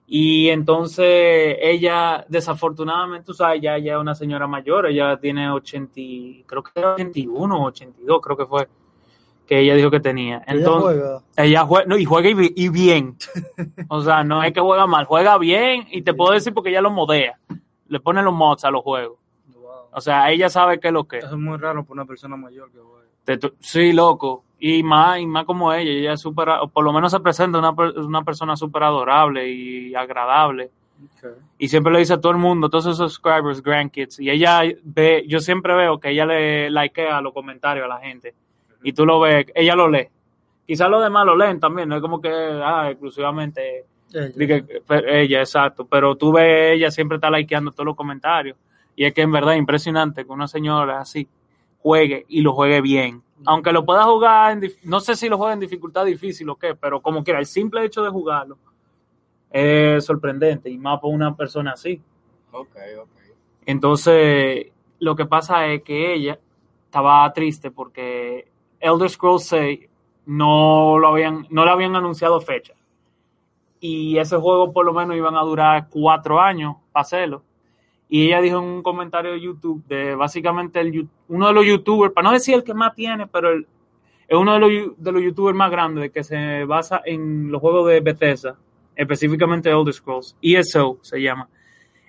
Y 0.06 0.48
entonces 0.50 1.56
ella, 1.62 2.26
desafortunadamente, 2.28 3.24
tú 3.24 3.32
sabes, 3.32 3.62
ya 3.62 3.76
ella 3.76 3.94
es 3.94 4.00
una 4.00 4.14
señora 4.14 4.46
mayor, 4.46 4.84
ella 4.86 5.16
tiene 5.18 5.50
80, 5.50 5.92
y- 5.96 6.44
creo 6.46 6.62
que 6.62 6.72
era 6.74 6.92
81 6.92 7.56
o 7.62 7.66
82, 7.68 8.20
creo 8.20 8.36
que 8.36 8.44
fue, 8.46 8.68
que 9.50 9.58
ella 9.58 9.74
dijo 9.74 9.90
que 9.90 9.98
tenía. 9.98 10.44
Ella 10.46 10.58
Entonces, 10.60 11.00
juega. 11.00 11.22
ella 11.36 11.64
juega, 11.64 11.86
no, 11.86 11.98
y 11.98 12.04
juega 12.04 12.30
y, 12.30 12.52
y 12.54 12.68
bien. 12.68 13.16
O 13.88 14.00
sea, 14.00 14.22
no 14.22 14.44
es 14.44 14.52
que 14.52 14.60
juega 14.60 14.86
mal, 14.86 15.06
juega 15.06 15.36
bien 15.38 15.88
y 15.90 16.02
te 16.02 16.14
puedo 16.14 16.32
decir 16.32 16.54
porque 16.54 16.70
ella 16.70 16.80
lo 16.80 16.92
modea. 16.92 17.36
Le 17.88 17.98
pone 17.98 18.22
los 18.22 18.32
mods 18.32 18.64
a 18.64 18.70
los 18.70 18.84
juegos. 18.84 19.18
Wow. 19.52 19.70
O 19.92 20.00
sea, 20.00 20.30
ella 20.30 20.48
sabe 20.48 20.78
qué 20.78 20.86
es 20.86 20.94
lo 20.94 21.02
que 21.02 21.18
es. 21.18 21.24
Eso 21.24 21.34
es 21.34 21.40
muy 21.40 21.58
raro 21.58 21.82
para 21.82 21.94
una 21.94 22.04
persona 22.04 22.36
mayor 22.36 22.70
que 22.70 22.78
juega. 22.78 23.54
Sí, 23.58 23.92
loco. 23.92 24.44
Y 24.60 24.84
más, 24.84 25.18
y 25.18 25.26
más 25.26 25.44
como 25.46 25.72
ella, 25.72 25.90
ella 25.90 26.12
es 26.12 26.20
súper, 26.20 26.48
o 26.48 26.68
por 26.68 26.84
lo 26.84 26.92
menos 26.92 27.10
se 27.10 27.18
presenta 27.18 27.58
una, 27.58 27.70
una 27.70 28.22
persona 28.22 28.54
súper 28.54 28.84
adorable 28.84 29.48
y 29.50 29.96
agradable. 29.96 30.70
Y 31.58 31.66
siempre 31.66 31.92
le 31.92 31.98
dice 31.98 32.12
a 32.12 32.20
todo 32.20 32.30
el 32.30 32.38
mundo, 32.38 32.70
todos 32.70 32.86
esos 32.86 33.14
subscribers, 33.14 33.60
grandkids. 33.60 34.20
Y 34.20 34.30
ella 34.30 34.62
ve, 34.84 35.24
yo 35.26 35.40
siempre 35.40 35.74
veo 35.74 35.98
que 35.98 36.10
ella 36.10 36.24
le 36.24 36.70
likea 36.70 37.20
los 37.20 37.32
comentarios 37.32 37.84
a 37.86 37.88
la 37.88 37.98
gente. 37.98 38.32
Y 38.82 38.92
tú 38.92 39.04
lo 39.06 39.20
ves, 39.20 39.46
ella 39.54 39.74
lo 39.76 39.88
lee. 39.88 40.08
Quizás 40.66 40.88
los 40.88 41.02
demás 41.02 41.26
lo 41.26 41.36
leen 41.36 41.58
también, 41.60 41.88
no 41.88 41.96
es 41.96 42.02
como 42.02 42.20
que, 42.20 42.30
ah, 42.30 42.88
exclusivamente 42.90 43.86
Ella. 44.12 44.28
di 44.34 44.46
que- 44.46 44.62
pe- 44.86 45.22
ella, 45.22 45.40
exacto. 45.40 45.86
Pero 45.86 46.16
tú 46.16 46.32
ves, 46.32 46.74
ella 46.76 46.90
siempre 46.90 47.16
está 47.16 47.30
likeando 47.30 47.72
todos 47.72 47.86
los 47.86 47.96
comentarios. 47.96 48.56
Y 48.96 49.04
es 49.04 49.12
que 49.14 49.22
en 49.22 49.32
verdad 49.32 49.54
es 49.54 49.58
impresionante 49.58 50.24
que 50.24 50.30
una 50.32 50.46
señora 50.48 51.00
así 51.00 51.28
juegue 51.82 52.24
y 52.28 52.40
lo 52.42 52.52
juegue 52.52 52.80
bien. 52.80 53.22
Aunque 53.46 53.72
lo 53.72 53.84
pueda 53.86 54.04
jugar, 54.04 54.52
en 54.52 54.70
no 54.84 55.00
sé 55.00 55.16
si 55.16 55.28
lo 55.28 55.38
juega 55.38 55.54
en 55.54 55.60
dificultad 55.60 56.04
difícil 56.04 56.48
o 56.50 56.56
qué, 56.56 56.74
pero 56.74 57.00
como 57.00 57.24
quiera, 57.24 57.38
el 57.40 57.46
simple 57.46 57.84
hecho 57.84 58.02
de 58.02 58.10
jugarlo 58.10 58.58
es 59.50 60.04
sorprendente 60.04 60.68
y 60.70 60.78
más 60.78 61.00
por 61.00 61.12
una 61.12 61.34
persona 61.34 61.72
así. 61.72 62.00
Ok, 62.52 62.76
ok. 63.00 63.08
Entonces, 63.66 64.66
lo 64.98 65.16
que 65.16 65.26
pasa 65.26 65.66
es 65.68 65.82
que 65.82 66.12
ella 66.14 66.38
estaba 66.84 67.32
triste 67.32 67.70
porque 67.70 68.49
Elder 68.80 69.08
Scrolls 69.10 69.44
6 69.46 69.80
no 70.26 70.98
lo 70.98 71.08
habían, 71.08 71.46
no 71.50 71.64
le 71.64 71.70
habían 71.70 71.94
anunciado 71.96 72.40
fecha. 72.40 72.74
Y 73.80 74.18
ese 74.18 74.36
juego 74.36 74.72
por 74.72 74.84
lo 74.84 74.92
menos 74.92 75.16
iban 75.16 75.36
a 75.36 75.42
durar 75.42 75.88
cuatro 75.88 76.40
años 76.40 76.76
para 76.92 77.02
hacerlo. 77.02 77.42
Y 78.08 78.26
ella 78.26 78.40
dijo 78.40 78.58
en 78.58 78.64
un 78.64 78.82
comentario 78.82 79.32
de 79.32 79.40
YouTube 79.40 79.84
de 79.86 80.14
básicamente 80.14 80.80
el, 80.80 81.08
uno 81.28 81.46
de 81.46 81.52
los 81.52 81.64
youtubers, 81.66 82.12
para 82.12 82.28
no 82.28 82.32
decir 82.34 82.54
el 82.56 82.64
que 82.64 82.74
más 82.74 82.94
tiene, 82.94 83.26
pero 83.26 83.50
el- 83.50 83.66
es 84.28 84.36
uno 84.36 84.54
de 84.54 84.60
los, 84.60 84.70
de 85.02 85.12
los 85.12 85.22
youtubers 85.22 85.56
más 85.56 85.70
grandes 85.70 86.02
de 86.02 86.10
que 86.10 86.22
se 86.22 86.64
basa 86.64 87.00
en 87.04 87.50
los 87.50 87.60
juegos 87.60 87.88
de 87.88 88.00
Bethesda, 88.00 88.56
específicamente 88.94 89.70
Elder 89.70 89.92
Scrolls, 89.94 90.36
ESO 90.42 90.98
se 91.02 91.20
llama. 91.20 91.48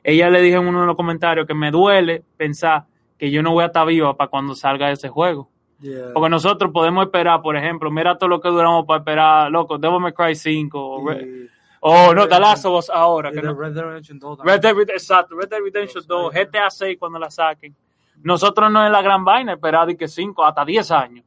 Ella 0.04 0.30
le 0.30 0.42
dijo 0.42 0.60
en 0.60 0.68
uno 0.68 0.82
de 0.82 0.88
los 0.88 0.96
comentarios 0.96 1.48
que 1.48 1.54
me 1.54 1.72
duele 1.72 2.24
pensar 2.38 2.86
que 3.18 3.32
yo 3.32 3.42
no 3.44 3.52
voy 3.54 3.64
a 3.64 3.68
estar 3.68 3.88
viva 3.88 4.16
para 4.18 4.30
cuando 4.30 4.56
salga 4.56 4.92
ese 4.92 5.10
juego. 5.10 5.50
Yeah. 5.82 6.14
Porque 6.14 6.30
nosotros 6.30 6.72
podemos 6.72 7.04
esperar, 7.06 7.42
por 7.42 7.56
ejemplo, 7.58 7.90
mira 7.90 8.18
todo 8.18 8.30
lo 8.30 8.40
que 8.40 8.50
duramos 8.50 8.86
para 8.86 9.00
esperar, 9.00 9.52
loco, 9.52 9.78
Devil 9.78 10.00
May 10.00 10.14
Cry 10.14 10.36
5 10.36 10.80
o, 10.80 11.08
Re- 11.10 11.22
Y- 11.24 11.50
o 11.80 12.14
no, 12.14 12.28
The 12.28 12.40
Last 12.40 12.66
of 12.66 12.78
Us 12.78 12.90
ahora. 12.92 13.32
que 13.32 13.42
no- 13.42 13.54
Red 13.56 13.74
Dead 13.74 13.84
Redemption 13.84 14.20
2 14.20 14.38
también. 14.38 14.56
Red 14.56 14.62
Dead 14.62 14.72
Redemption, 14.74 14.96
exacto, 14.98 15.36
Red 15.36 15.50
Dead 15.50 15.60
Redemption 15.60 16.04
2, 16.08 16.34
GTA 16.34 16.70
6 16.70 16.98
cuando 17.00 17.18
la 17.18 17.32
saquen. 17.32 17.76
Nosotros 18.24 18.72
no 18.72 18.86
es 18.86 18.92
la 18.92 19.02
gran 19.02 19.26
vaina 19.26 19.54
esperar 19.54 19.88
de 19.88 19.98
que 19.98 20.08
5 20.08 20.46
hasta 20.46 20.64
10 20.64 20.92
años. 20.92 21.26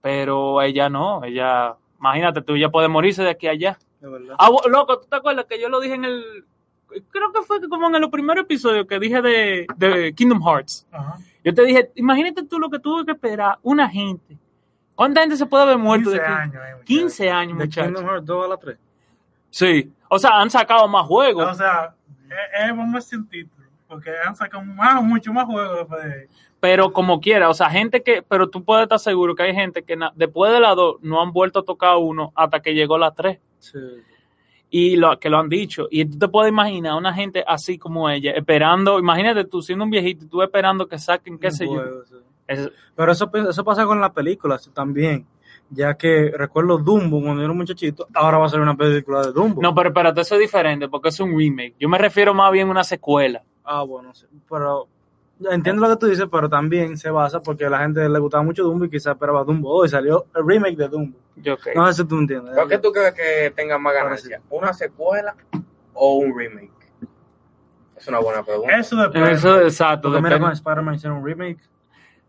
Pero 0.00 0.60
ella 0.62 0.88
no, 0.88 1.22
ella, 1.24 1.74
imagínate 1.98 2.42
tú, 2.42 2.54
ella 2.54 2.70
puede 2.70 2.88
morirse 2.88 3.22
de 3.22 3.30
aquí 3.30 3.46
a 3.46 3.50
allá. 3.52 3.78
De 4.00 4.08
verdad. 4.08 4.34
Ah, 4.38 4.50
loco, 4.68 4.98
¿tú 5.00 5.06
te 5.08 5.16
acuerdas 5.16 5.46
que 5.46 5.60
yo 5.60 5.68
lo 5.68 5.80
dije 5.80 5.94
en 5.94 6.04
el. 6.04 6.44
Creo 7.10 7.32
que 7.32 7.42
fue 7.42 7.60
como 7.68 7.88
en 7.88 7.96
el 7.96 8.08
primer 8.10 8.38
episodio 8.38 8.86
que 8.86 8.98
dije 8.98 9.20
de, 9.22 9.66
de 9.76 10.14
Kingdom 10.14 10.42
Hearts. 10.42 10.86
Ajá. 10.92 11.16
Yo 11.44 11.54
te 11.54 11.62
dije, 11.64 11.90
imagínate 11.94 12.42
tú 12.44 12.58
lo 12.58 12.70
que 12.70 12.78
tuvo 12.78 13.04
que 13.04 13.12
esperar 13.12 13.58
una 13.62 13.88
gente. 13.88 14.36
¿Cuánta 14.94 15.20
gente 15.20 15.36
se 15.36 15.46
puede 15.46 15.64
haber 15.64 15.78
muerto 15.78 16.10
15 16.10 16.20
de 16.20 16.26
aquí? 16.26 16.32
años. 16.42 16.54
eh, 16.54 16.58
muchacho. 16.72 16.84
15 16.86 17.30
años, 17.30 17.58
De 17.58 17.64
muchachos. 17.66 17.86
Kingdom 17.92 18.04
Hearts 18.06 18.26
2 18.26 18.44
a 18.44 18.48
la 18.48 18.56
3. 18.56 18.78
Sí. 19.50 19.92
O 20.08 20.18
sea, 20.18 20.40
han 20.40 20.50
sacado 20.50 20.88
más 20.88 21.06
juegos. 21.06 21.46
O 21.50 21.54
sea, 21.54 21.94
es, 22.28 22.70
es 22.70 22.76
vamos 22.76 23.04
sin 23.04 23.28
título. 23.28 23.66
Porque 23.88 24.10
han 24.26 24.34
sacado 24.34 24.64
más, 24.64 25.02
mucho 25.02 25.32
más 25.32 25.44
juegos 25.46 25.78
después 25.78 26.04
de. 26.04 26.28
pero 26.58 26.92
como 26.92 27.20
quiera, 27.20 27.48
o 27.50 27.54
sea, 27.54 27.68
gente 27.70 28.02
que, 28.02 28.22
pero 28.22 28.48
tú 28.48 28.64
puedes 28.64 28.84
estar 28.84 28.98
seguro 28.98 29.34
que 29.34 29.42
hay 29.44 29.54
gente 29.54 29.82
que 29.84 29.94
na- 29.96 30.12
después 30.16 30.50
de 30.52 30.58
la 30.60 30.74
2 30.74 30.96
no 31.02 31.20
han 31.22 31.32
vuelto 31.32 31.58
a 31.60 31.64
tocar 31.64 31.96
uno 31.98 32.32
hasta 32.34 32.60
que 32.60 32.74
llegó 32.74 32.96
la 32.98 33.12
3 33.12 33.38
Sí. 33.58 33.78
Y 34.76 34.96
lo 34.96 35.16
que 35.20 35.30
lo 35.30 35.38
han 35.38 35.48
dicho. 35.48 35.86
Y 35.88 36.04
tú 36.04 36.18
te 36.18 36.26
puedes 36.26 36.50
imaginar 36.50 36.96
una 36.96 37.14
gente 37.14 37.44
así 37.46 37.78
como 37.78 38.10
ella, 38.10 38.32
esperando, 38.32 38.98
imagínate 38.98 39.44
tú 39.44 39.62
siendo 39.62 39.84
un 39.84 39.90
viejito 39.90 40.24
y 40.24 40.28
tú 40.28 40.42
esperando 40.42 40.88
que 40.88 40.98
saquen, 40.98 41.38
qué 41.38 41.52
sé 41.52 41.64
yo. 41.66 41.74
juego, 41.74 42.04
sí. 42.04 42.14
Es- 42.48 42.70
Pero 42.96 43.12
eso, 43.12 43.30
eso 43.48 43.62
pasa 43.64 43.86
con 43.86 44.00
las 44.00 44.10
películas 44.10 44.68
también. 44.74 45.26
Ya 45.70 45.94
que 45.94 46.32
recuerdo 46.36 46.76
Dumbo 46.78 47.22
cuando 47.22 47.40
era 47.42 47.52
un 47.52 47.56
muchachito, 47.58 48.08
ahora 48.14 48.38
va 48.38 48.46
a 48.46 48.48
ser 48.48 48.60
una 48.60 48.76
película 48.76 49.22
de 49.22 49.32
Dumbo. 49.32 49.62
no, 49.62 49.72
pero 49.76 49.90
espérate, 49.90 50.20
eso 50.22 50.34
es 50.34 50.40
diferente 50.40 50.88
porque 50.88 51.10
es 51.10 51.20
un 51.20 51.38
remake. 51.38 51.74
Yo 51.78 51.88
me 51.88 51.96
refiero 51.96 52.34
más 52.34 52.50
bien 52.50 52.66
a 52.66 52.70
una 52.72 52.82
secuela. 52.84 53.44
Ah, 53.64 53.82
bueno, 53.84 54.12
sí. 54.12 54.26
Pero 54.50 54.88
entiendo 55.50 55.82
lo 55.82 55.90
que 55.94 56.00
tú 56.00 56.06
dices, 56.06 56.26
pero 56.30 56.48
también 56.48 56.96
se 56.96 57.10
basa 57.10 57.40
porque 57.42 57.66
a 57.66 57.70
la 57.70 57.78
gente 57.80 58.08
le 58.08 58.18
gustaba 58.18 58.42
mucho 58.42 58.62
Dumbo 58.64 58.84
y 58.84 58.90
quizás 58.90 59.12
esperaba 59.14 59.44
Dumbo. 59.44 59.70
Hoy 59.70 59.88
salió 59.88 60.26
el 60.34 60.46
remake 60.46 60.76
de 60.76 60.88
Dumbo. 60.88 61.18
Yo 61.36 61.54
ok. 61.54 61.68
No 61.74 61.86
sé 61.92 62.02
si 62.02 62.08
tú 62.08 62.18
entiendes. 62.18 62.52
¿Pero 62.54 62.68
qué 62.68 62.78
tú 62.78 62.92
crees 62.92 63.12
que 63.14 63.52
tenga 63.54 63.78
más 63.78 63.94
ganancia? 63.94 64.40
¿Una 64.50 64.72
secuela 64.72 65.34
o 65.92 66.14
un 66.14 66.36
remake? 66.38 66.70
Es 67.96 68.08
una 68.08 68.18
buena 68.18 68.42
pregunta. 68.42 68.76
Eso 68.76 68.96
depende. 68.96 69.32
Eso 69.32 69.60
exacto. 69.60 70.08
Porque 70.08 70.18
mira, 70.22 70.30
depende. 70.36 70.46
con 70.46 70.52
Spider-Man 70.52 70.94
hicieron 70.94 71.18
un 71.18 71.26
remake. 71.26 71.60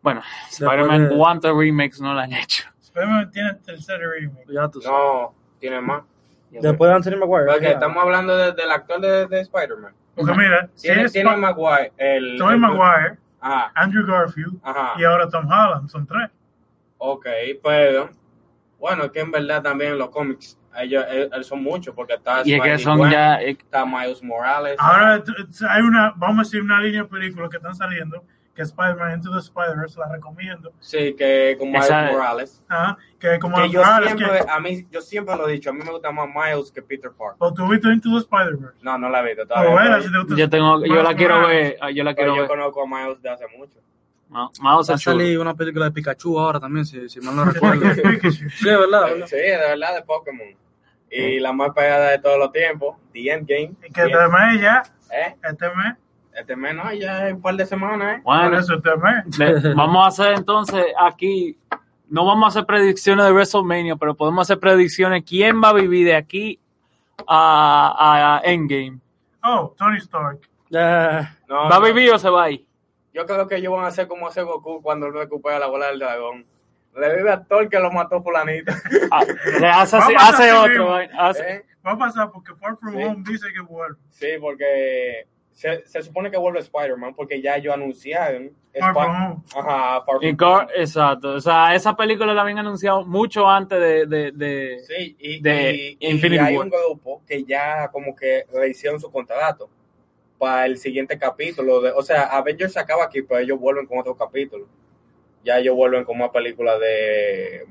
Bueno, 0.01 0.21
Spider-Man, 0.51 1.09
de- 1.09 1.17
¿cuántos 1.17 1.57
remakes 1.57 1.99
no 2.01 2.13
le 2.13 2.21
han 2.21 2.33
hecho? 2.33 2.63
Spider-Man 2.81 3.31
tiene 3.31 3.49
el 3.49 3.57
tercer 3.61 3.99
remake. 3.99 4.45
Ya 4.47 4.67
tú 4.69 4.81
sabes. 4.81 4.97
No, 4.97 5.33
tiene 5.59 5.81
más. 5.81 6.03
Después 6.51 6.89
de 6.89 6.95
Anthony 6.95 7.17
Maguire. 7.19 7.51
Porque 7.51 7.71
estamos 7.71 8.01
hablando 8.01 8.37
de- 8.37 8.53
del 8.53 8.71
actor 8.71 9.01
de, 9.01 9.27
de 9.27 9.39
Spider-Man. 9.41 9.93
Porque 10.15 10.33
mira, 10.33 10.69
si 10.75 10.87
Tiene, 10.87 11.03
es 11.03 11.11
tiene 11.13 11.35
Maguire. 11.35 11.91
El, 11.97 12.37
Tobey 12.37 12.53
el- 12.55 12.59
Maguire, 12.61 13.17
Ajá, 13.41 13.71
Andrew 13.75 14.05
Garfield 14.07 14.57
ajá. 14.63 14.93
y 14.97 15.03
ahora 15.03 15.29
Tom 15.29 15.45
Holland, 15.45 15.89
son 15.89 16.07
tres. 16.07 16.29
Ok, 16.97 17.25
pero. 17.63 18.09
Bueno, 18.79 19.05
es 19.05 19.11
que 19.11 19.19
en 19.21 19.31
verdad 19.31 19.61
también 19.63 19.97
los 19.97 20.09
cómics, 20.09 20.57
ellos, 20.77 21.03
eh, 21.09 21.29
eh, 21.33 21.43
son 21.43 21.63
muchos, 21.63 21.95
porque 21.95 22.13
está 22.13 22.41
Y 22.45 22.53
es 22.53 22.61
que 22.61 22.77
son 22.77 22.97
Gwen, 22.97 23.11
ya. 23.11 23.41
eh, 23.41 23.51
Está 23.51 23.85
Miles 23.85 24.21
Morales. 24.21 24.75
Ahora 24.79 25.23
hay 25.69 25.81
una, 25.81 26.13
vamos 26.15 26.39
a 26.39 26.41
decir, 26.43 26.61
una 26.61 26.79
línea 26.81 27.03
de 27.03 27.07
películas 27.09 27.49
que 27.49 27.57
están 27.57 27.73
saliendo, 27.75 28.23
que 28.55 28.61
es 28.61 28.69
Spider-Man 28.69 29.15
Into 29.15 29.31
the 29.33 29.39
Spider-Verse, 29.39 29.99
la 29.99 30.07
recomiendo. 30.09 30.71
Sí, 30.79 31.13
que 31.17 31.55
con 31.59 31.67
Miles 31.69 31.85
Esa- 31.85 32.11
Morales. 32.11 32.63
Ajá, 32.69 32.97
que 33.19 33.37
como 33.39 33.57
Que 33.57 33.69
yo 33.69 33.79
Morales, 33.81 34.13
siempre, 34.15 34.39
que, 34.39 34.49
a 34.49 34.59
mí, 34.61 34.87
yo 34.89 35.01
siempre 35.01 35.35
lo 35.35 35.49
he 35.49 35.51
dicho, 35.53 35.69
a 35.69 35.73
mí 35.73 35.79
me 35.83 35.91
gusta 35.91 36.11
más 36.11 36.27
Miles 36.33 36.71
que 36.71 36.81
Peter 36.81 37.11
Parker. 37.11 37.35
o 37.39 37.53
tú 37.53 37.67
viste 37.67 37.89
Into 37.89 38.09
the 38.11 38.19
Spider-Verse. 38.19 38.77
No, 38.81 38.97
no 38.97 39.09
la 39.09 39.19
he 39.21 39.25
visto 39.27 39.43
O 39.43 39.47
todavía. 39.47 39.75
pero- 39.77 40.01
si 40.03 40.11
te 40.11 40.17
gusta 40.19 40.35
Yo 40.37 40.49
tengo, 40.49 40.79
yo 40.79 40.91
Miles 40.93 41.03
la 41.03 41.15
quiero 41.15 41.35
Morales. 41.41 41.69
ver, 41.71 41.77
ah, 41.81 41.91
yo 41.91 42.03
la 42.05 42.15
pero 42.15 42.15
quiero 42.15 42.35
yo 42.35 42.41
ver. 42.41 42.49
conozco 42.49 42.83
a 42.83 42.87
Miles 42.87 43.21
de 43.21 43.29
hace 43.29 43.45
mucho. 43.57 43.79
Ma- 44.29 44.49
Mouse 44.61 44.89
Va 44.89 44.93
a 44.93 44.95
es 44.95 45.01
chulo. 45.01 45.17
salir 45.19 45.39
una 45.39 45.53
película 45.53 45.85
de 45.85 45.91
Pikachu 45.91 46.39
ahora 46.39 46.59
también, 46.59 46.85
si, 46.85 47.07
si 47.09 47.19
mal 47.21 47.35
no 47.35 47.45
recuerdo. 47.45 47.81
sí, 48.31 48.45
es 48.47 48.63
verdad. 48.63 49.03
¿verdad? 49.03 49.27
Sí, 49.27 49.35
de 49.35 49.57
verdad, 49.57 49.95
de 49.95 50.01
Pokémon. 50.03 50.47
Y 51.11 51.39
la 51.39 51.53
más 51.53 51.69
pegada 51.73 52.09
de 52.11 52.19
todos 52.19 52.37
los 52.39 52.51
tiempos, 52.51 52.97
The 53.13 53.31
Endgame. 53.31 53.73
Y 53.87 53.91
que 53.91 54.03
mes 54.05 54.61
ya, 54.61 54.83
¿Eh? 55.13 55.35
este 55.43 55.67
mes, 55.75 55.95
Este 56.35 56.55
mes 56.55 56.75
no, 56.75 56.91
ya 56.93 57.27
es 57.29 57.33
un 57.33 57.41
par 57.41 57.55
de 57.55 57.65
semanas, 57.65 58.17
¿eh? 58.17 58.21
Bueno, 58.23 58.59
eso 58.59 58.75
este 58.75 58.89
mes. 58.97 59.39
le- 59.63 59.73
vamos 59.73 60.03
a 60.03 60.07
hacer 60.07 60.33
entonces 60.37 60.85
aquí, 60.99 61.57
no 62.09 62.25
vamos 62.25 62.45
a 62.45 62.47
hacer 62.49 62.65
predicciones 62.65 63.25
de 63.25 63.31
WrestleMania, 63.31 63.95
pero 63.95 64.15
podemos 64.15 64.41
hacer 64.41 64.59
predicciones 64.59 65.23
quién 65.25 65.61
va 65.63 65.69
a 65.69 65.73
vivir 65.73 66.05
de 66.07 66.15
aquí 66.15 66.59
a, 67.27 68.39
a 68.43 68.49
Endgame. 68.49 68.99
Oh, 69.43 69.73
Tony 69.77 69.97
Stark. 69.97 70.39
No, 70.69 70.79
¿Va 71.69 71.75
a 71.75 71.79
vivir 71.79 72.11
o 72.13 72.19
se 72.19 72.29
va 72.29 72.43
a 72.45 72.51
ir? 72.51 72.65
Yo 73.13 73.25
creo 73.25 73.47
que 73.47 73.55
ellos 73.55 73.71
van 73.73 73.85
a 73.85 73.87
hacer 73.87 74.07
como 74.07 74.27
hace 74.27 74.41
Goku 74.41 74.81
cuando 74.81 75.05
él 75.07 75.13
recupera 75.13 75.57
la 75.59 75.67
bola 75.67 75.87
del 75.87 75.99
dragón. 75.99 76.45
Revive 76.93 77.31
a 77.31 77.43
todo 77.43 77.59
el 77.59 77.69
que 77.69 77.79
lo 77.79 77.91
mató 77.91 78.21
fulanito. 78.21 78.73
Ah, 79.11 79.23
le 79.59 79.67
hace, 79.69 79.97
así- 79.97 80.13
a 80.15 80.27
hace 80.29 80.51
otro. 80.51 80.95
hace- 81.17 81.49
¿Eh? 81.55 81.65
Va 81.85 81.91
a 81.91 81.97
pasar 81.97 82.31
porque 82.31 82.53
Far 82.55 82.77
From 82.77 82.95
Sí. 82.95 83.03
Home 83.03 83.23
dice 83.27 83.47
que 83.53 83.61
vuelve. 83.61 83.97
Sí, 84.09 84.27
porque 84.41 85.27
se, 85.55 85.87
se 85.87 86.03
supone 86.03 86.29
que 86.29 86.37
vuelve 86.37 86.59
Spider-Man 86.59 87.15
porque 87.15 87.41
ya 87.41 87.55
ellos 87.55 87.73
anunciaron. 87.73 88.51
Far 88.77 88.91
Spi- 88.93 89.01
From 89.03 89.15
Home. 89.15 89.43
Ajá, 89.55 90.01
Far 90.01 90.19
From 90.19 90.37
Home. 90.41 90.67
exacto. 90.75 91.29
O 91.33 91.39
sea, 91.39 91.73
esa 91.73 91.95
película 91.95 92.33
la 92.33 92.41
habían 92.41 92.59
anunciado 92.59 93.05
mucho 93.05 93.47
antes 93.49 93.79
de. 93.79 94.05
de, 94.05 94.31
de- 94.33 94.79
Sí, 94.85 95.15
y, 95.17 95.41
de 95.41 95.73
y- 95.73 95.97
y 96.07 96.11
Infinity 96.11 96.43
hay 96.43 96.57
War. 96.57 96.65
un 96.65 96.71
grupo 96.71 97.21
que 97.25 97.43
ya 97.45 97.87
como 97.89 98.13
que 98.13 98.45
rehicieron 98.53 98.99
su 98.99 99.09
contrato 99.09 99.69
para 100.37 100.65
el 100.65 100.77
siguiente 100.77 101.17
capítulo. 101.17 101.79
De, 101.79 101.91
o 101.91 102.01
sea, 102.03 102.23
Avengers 102.23 102.73
se 102.73 102.79
acaba 102.81 103.05
aquí, 103.05 103.21
pero 103.21 103.39
ellos 103.39 103.57
vuelven 103.57 103.85
con 103.85 103.97
otro 103.99 104.13
capítulo. 104.17 104.67
Ya 105.45 105.57
ellos 105.59 105.73
vuelven 105.75 106.03
con 106.03 106.17
una 106.17 106.31
película 106.33 106.77
de 106.77 107.61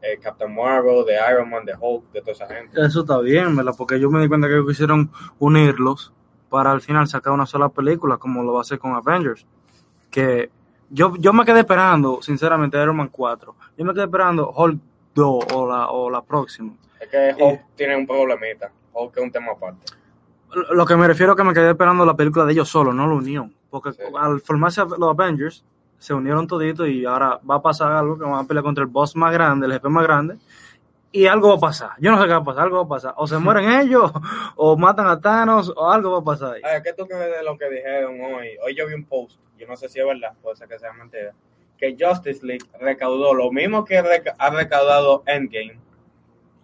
eh, 0.00 0.18
Captain 0.22 0.54
Marvel, 0.54 1.04
de 1.04 1.16
Iron 1.28 1.50
Man, 1.50 1.64
de 1.64 1.74
Hulk, 1.78 2.12
de 2.12 2.20
toda 2.20 2.32
esa 2.32 2.46
gente. 2.46 2.80
Eso 2.80 3.00
está 3.00 3.18
bien, 3.18 3.56
¿verdad? 3.56 3.74
Porque 3.76 3.98
yo 3.98 4.10
me 4.10 4.20
di 4.20 4.28
cuenta 4.28 4.46
que 4.46 4.54
ellos 4.54 4.68
quisieron 4.68 5.10
unirlos 5.40 6.12
para 6.52 6.70
al 6.70 6.82
final 6.82 7.08
sacar 7.08 7.32
una 7.32 7.46
sola 7.46 7.70
película, 7.70 8.18
como 8.18 8.42
lo 8.42 8.52
va 8.52 8.58
a 8.58 8.60
hacer 8.60 8.78
con 8.78 8.92
Avengers. 8.92 9.46
Que 10.10 10.50
yo, 10.90 11.16
yo 11.16 11.32
me 11.32 11.46
quedé 11.46 11.60
esperando, 11.60 12.20
sinceramente, 12.20 12.80
Iron 12.80 12.94
Man 12.94 13.08
4. 13.10 13.54
Yo 13.78 13.84
me 13.86 13.94
quedé 13.94 14.04
esperando 14.04 14.52
Hulk 14.54 14.78
2 15.14 15.44
o 15.54 15.66
la, 15.66 15.88
o 15.88 16.10
la 16.10 16.20
próxima. 16.20 16.74
Es 17.00 17.08
que 17.08 17.34
Hulk 17.42 17.60
tiene 17.74 17.96
un 17.96 18.06
problemita. 18.06 18.70
Hulk 18.92 19.16
es 19.16 19.22
un 19.22 19.30
tema 19.32 19.52
aparte. 19.52 19.86
Lo 20.54 20.74
lo 20.74 20.84
que 20.84 20.94
me 20.94 21.08
refiero 21.08 21.32
es 21.32 21.38
que 21.38 21.44
me 21.44 21.54
quedé 21.54 21.70
esperando 21.70 22.04
la 22.04 22.14
película 22.14 22.44
de 22.44 22.52
ellos 22.52 22.68
solos, 22.68 22.94
no 22.94 23.06
la 23.06 23.14
unión. 23.14 23.54
Porque 23.70 23.92
Sí. 23.94 24.02
al 24.20 24.38
formarse 24.42 24.82
los 24.98 25.10
Avengers, 25.18 25.64
se 25.96 26.12
unieron 26.12 26.46
toditos 26.46 26.86
y 26.86 27.06
ahora 27.06 27.40
va 27.50 27.54
a 27.54 27.62
pasar 27.62 27.92
algo 27.92 28.18
que 28.18 28.24
van 28.24 28.44
a 28.44 28.44
pelear 28.46 28.62
contra 28.62 28.84
el 28.84 28.90
boss 28.90 29.16
más 29.16 29.32
grande, 29.32 29.64
el 29.66 29.72
jefe 29.72 29.88
más 29.88 30.02
grande. 30.04 30.36
Y 31.14 31.26
algo 31.26 31.50
va 31.50 31.54
a 31.56 31.60
pasar. 31.60 31.90
Yo 31.98 32.10
no 32.10 32.16
sé 32.18 32.24
qué 32.24 32.30
va 32.32 32.38
a 32.38 32.44
pasar, 32.44 32.62
algo 32.64 32.78
va 32.78 32.82
a 32.84 32.88
pasar. 32.88 33.14
O 33.18 33.26
se 33.26 33.38
mueren 33.38 33.70
ellos, 33.80 34.10
o 34.56 34.76
matan 34.76 35.06
a 35.08 35.20
Thanos, 35.20 35.72
o 35.76 35.90
algo 35.90 36.10
va 36.12 36.18
a 36.18 36.24
pasar 36.24 36.54
ahí. 36.54 36.62
Ay, 36.64 36.80
¿Qué 36.82 36.92
tú 36.94 37.06
crees 37.06 37.36
de 37.38 37.42
lo 37.44 37.56
que 37.58 37.68
dijeron 37.68 38.18
hoy? 38.20 38.48
Hoy 38.64 38.74
yo 38.74 38.86
vi 38.86 38.94
un 38.94 39.04
post, 39.04 39.38
yo 39.58 39.66
no 39.66 39.76
sé 39.76 39.88
si 39.88 40.00
es 40.00 40.06
verdad, 40.06 40.32
puede 40.42 40.56
ser 40.56 40.68
que 40.68 40.78
sea 40.78 40.92
mentira, 40.94 41.32
que 41.78 41.96
Justice 42.00 42.44
League 42.46 42.64
recaudó 42.80 43.34
lo 43.34 43.52
mismo 43.52 43.84
que 43.84 44.00
reca- 44.02 44.34
ha 44.38 44.50
recaudado 44.50 45.22
Endgame. 45.26 45.78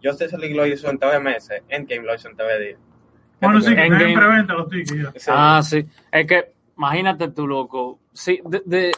Justice 0.03 0.37
League 0.39 0.55
lo 0.55 0.67
hizo 0.67 0.89
en 0.91 0.99
tres 0.99 1.21
meses, 1.21 1.63
Endgame 1.69 2.03
lo 2.07 2.15
hizo 2.15 2.29
en 2.29 2.37
tres 2.37 2.61
días. 2.61 2.79
¿Qué 3.41 3.47
Bueno, 3.47 3.61
sí, 3.61 3.75
que 3.75 3.83
en 3.85 4.15
preventa 4.15 4.55
los 4.55 4.69
tickets 4.69 4.95
ya. 4.95 5.13
Sí. 5.17 5.31
Ah, 5.33 5.61
sí. 5.63 5.87
Es 6.11 6.27
que, 6.27 6.53
imagínate 6.77 7.29
tú, 7.29 7.47
loco. 7.47 7.99
Sí, 8.13 8.41
de, 8.45 8.63
de- 8.65 8.93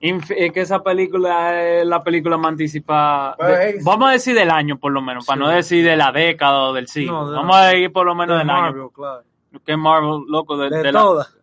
que 0.00 0.60
esa 0.60 0.82
película 0.82 1.62
es 1.62 1.86
la 1.86 2.02
película 2.02 2.36
más 2.38 2.50
anticipada. 2.52 3.36
Pues 3.36 3.58
de- 3.58 3.70
es- 3.70 3.84
vamos 3.84 4.08
a 4.08 4.12
decir 4.12 4.34
del 4.34 4.50
año, 4.50 4.78
por 4.78 4.92
lo 4.92 5.02
menos, 5.02 5.26
para 5.26 5.38
no 5.40 5.48
decir 5.48 5.84
de 5.84 5.96
la 5.96 6.10
década 6.10 6.68
o 6.68 6.72
del 6.72 6.88
siglo. 6.88 7.12
No, 7.24 7.30
de 7.30 7.36
vamos 7.36 7.54
la- 7.56 7.68
a 7.68 7.76
ir 7.76 7.92
por 7.92 8.06
lo 8.06 8.14
menos 8.14 8.34
De 8.36 8.38
del 8.40 8.50
año. 8.50 8.90
Claro. 8.90 9.24
Que 9.64 9.76
Marvel, 9.76 10.22
loco, 10.28 10.56
de, 10.56 10.70
De, 10.70 10.82
de 10.84 10.92
la- 10.92 11.00
todas. 11.00 11.36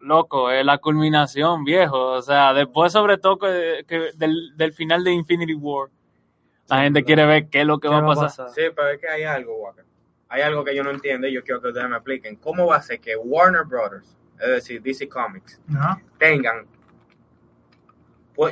loco, 0.00 0.50
es 0.50 0.64
la 0.64 0.78
culminación, 0.78 1.64
viejo. 1.64 1.98
O 2.12 2.22
sea, 2.22 2.54
después, 2.54 2.92
sobre 2.92 3.18
todo, 3.18 3.38
que, 3.38 3.84
que 3.86 4.10
del, 4.14 4.56
del 4.56 4.72
final 4.72 5.04
de 5.04 5.12
Infinity 5.12 5.54
War, 5.54 5.90
la 6.68 6.82
gente 6.82 7.04
quiere 7.04 7.26
ver 7.26 7.48
qué 7.48 7.60
es 7.62 7.66
lo 7.66 7.78
que 7.78 7.88
¿Qué 7.88 7.94
va 7.94 7.98
a 8.00 8.06
pasar. 8.14 8.48
Sí, 8.50 8.62
pero 8.74 8.88
es 8.90 9.00
que 9.00 9.08
hay 9.08 9.24
algo, 9.24 9.56
Walker. 9.56 9.84
Hay 10.30 10.42
algo 10.42 10.62
que 10.64 10.74
yo 10.76 10.84
no 10.84 10.90
entiendo 10.90 11.26
y 11.26 11.32
yo 11.32 11.42
quiero 11.42 11.60
que 11.60 11.68
ustedes 11.68 11.88
me 11.88 11.96
expliquen. 11.96 12.36
¿Cómo 12.36 12.66
va 12.66 12.76
a 12.76 12.82
ser 12.82 13.00
que 13.00 13.16
Warner 13.16 13.64
Brothers, 13.64 14.16
es 14.40 14.48
decir, 14.48 14.80
DC 14.82 15.08
Comics, 15.08 15.60
tengan... 16.18 16.66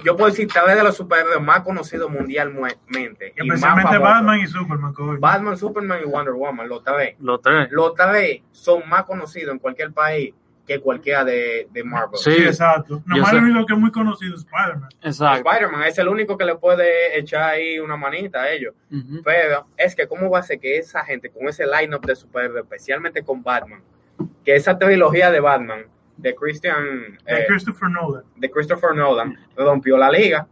yo 0.05 0.17
puedo 0.17 0.31
decir, 0.31 0.49
tal 0.53 0.67
vez 0.67 0.77
de 0.77 0.83
los 0.83 0.97
superhéroes 0.97 1.41
más 1.41 1.61
conocidos 1.61 2.11
mundialmente. 2.11 3.33
Especialmente. 3.37 3.99
Batman 3.99 4.41
y 4.41 4.47
Superman. 4.47 4.93
coño. 4.93 5.21
Batman, 5.21 5.57
Superman 5.57 6.01
y 6.03 6.07
Wonder 6.07 6.35
Woman, 6.35 6.69
los 6.69 6.83
tres. 6.83 7.15
Los 7.21 7.41
tres. 7.41 7.69
Los 7.71 7.95
tres 7.95 8.43
son 8.51 8.89
más 8.89 9.05
conocidos 9.05 9.53
en 9.53 9.59
cualquier 9.59 9.93
país 9.93 10.35
que 10.67 10.81
cualquiera 10.81 11.25
de, 11.25 11.69
de 11.71 11.85
Marvel. 11.85 12.19
Sí. 12.19 12.33
Sí, 12.33 12.45
exacto. 12.45 13.01
Nomás 13.07 13.33
lo 13.33 13.39
único 13.39 13.67
que 13.67 13.75
es 13.75 13.79
muy 13.79 13.93
conocido 13.93 14.35
es 14.35 14.41
Spider-Man. 14.41 14.89
Exacto. 15.03 15.49
Spider-Man 15.49 15.83
es 15.85 15.99
el 15.99 16.09
único 16.09 16.37
que 16.37 16.45
le 16.45 16.57
puede 16.57 17.17
echar 17.17 17.51
ahí 17.51 17.79
una 17.79 17.97
manita 17.97 18.43
a 18.43 18.51
ellos. 18.51 18.75
Pero 19.25 19.69
es 19.77 19.95
que, 19.95 20.09
¿cómo 20.09 20.29
va 20.29 20.41
a 20.41 20.43
ser 20.43 20.59
que 20.59 20.79
esa 20.79 21.05
gente, 21.05 21.31
con 21.31 21.47
ese 21.49 21.65
line-up 21.65 22.05
de 22.05 22.17
superhéroes, 22.17 22.65
especialmente 22.65 23.23
con 23.23 23.45
Batman, 23.45 23.81
que 24.45 24.57
esa 24.57 24.77
trilogía 24.77 25.31
de 25.31 25.39
Batman, 25.39 25.87
de 26.17 26.35
Christian, 26.35 27.19
De 27.25 27.41
eh, 27.43 27.45
Christopher 27.49 27.89
Nolan. 27.91 28.25
de 28.37 28.51
Christopher 28.51 28.95
Nolan, 28.95 29.37
rompió 29.57 29.97
la 29.99 30.11
liga? 30.11 30.47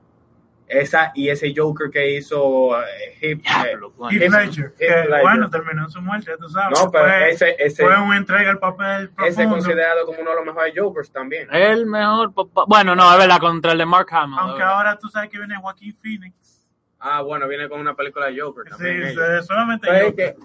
Esa 0.66 1.12
y 1.14 1.29
ese 1.29 1.53
Joker 1.55 1.90
que 1.90 2.16
hizo 2.16 2.79
eh, 2.81 3.18
Heath- 3.20 3.42
eh, 3.46 3.64
Diablo, 3.66 3.92
coño. 3.92 4.11
Heath 4.18 4.22
Heath- 4.33 4.46
Ledger. 4.46 4.64
Heath 4.64 4.77
Que, 4.79 4.87
Ledger. 5.11 5.20
bueno, 5.22 5.50
terminó 5.50 5.85
en 5.85 5.90
su 5.90 6.00
muerte, 6.00 6.33
tú 6.40 6.48
sabes. 6.48 6.81
No, 6.83 6.90
pero 6.90 7.05
fue, 7.05 7.31
ese, 7.31 7.57
ese, 7.59 7.83
fue 7.85 8.00
una 8.00 8.16
entrega 8.16 8.50
al 8.50 8.59
papel 8.59 9.11
ese 9.18 9.29
es 9.29 9.35
profundo. 9.35 9.57
considerado 9.57 10.07
como 10.07 10.20
uno 10.20 10.31
de 10.31 10.37
los 10.37 10.44
mejores 10.46 10.72
Jokers 10.74 11.12
también. 11.12 11.48
El 11.53 11.85
mejor 11.87 12.33
papá. 12.33 12.64
Bueno, 12.66 12.96
no, 12.96 13.12
es 13.12 13.18
verdad, 13.18 13.38
contra 13.40 13.72
el 13.72 13.79
de 13.79 13.85
Mark 13.87 14.09
Hamill. 14.11 14.38
Aunque 14.40 14.62
ahora 14.62 14.98
tú 14.98 15.09
sabes 15.09 15.29
que 15.29 15.37
viene 15.38 15.55
Joaquín 15.57 15.94
Phoenix. 16.03 16.66
Ah, 16.98 17.20
bueno, 17.20 17.46
viene 17.46 17.68
con 17.68 17.79
una 17.81 17.94
película 17.94 18.27
de 18.31 18.40
Joker 18.40 18.64
Sí, 18.64 18.70
también. 18.70 19.09
sí, 19.11 19.46
solamente 19.46 19.87
Pero 19.87 19.98
es 19.98 20.11
Joker. 20.12 20.35
que 20.35 20.40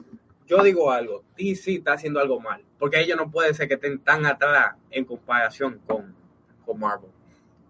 yo 0.50 0.64
digo 0.64 0.92
algo, 0.92 1.24
DC 1.38 1.76
está 1.76 1.94
haciendo 1.94 2.20
algo 2.20 2.40
mal, 2.40 2.62
porque 2.78 3.00
ellos 3.00 3.16
no 3.18 3.30
pueden 3.32 3.54
ser 3.54 3.68
que 3.68 3.76
estén 3.76 4.00
tan 4.00 4.26
atrás 4.26 4.74
en 4.92 5.06
comparación 5.06 5.80
con, 5.88 6.14
con 6.66 6.80
Marvel. 6.80 7.10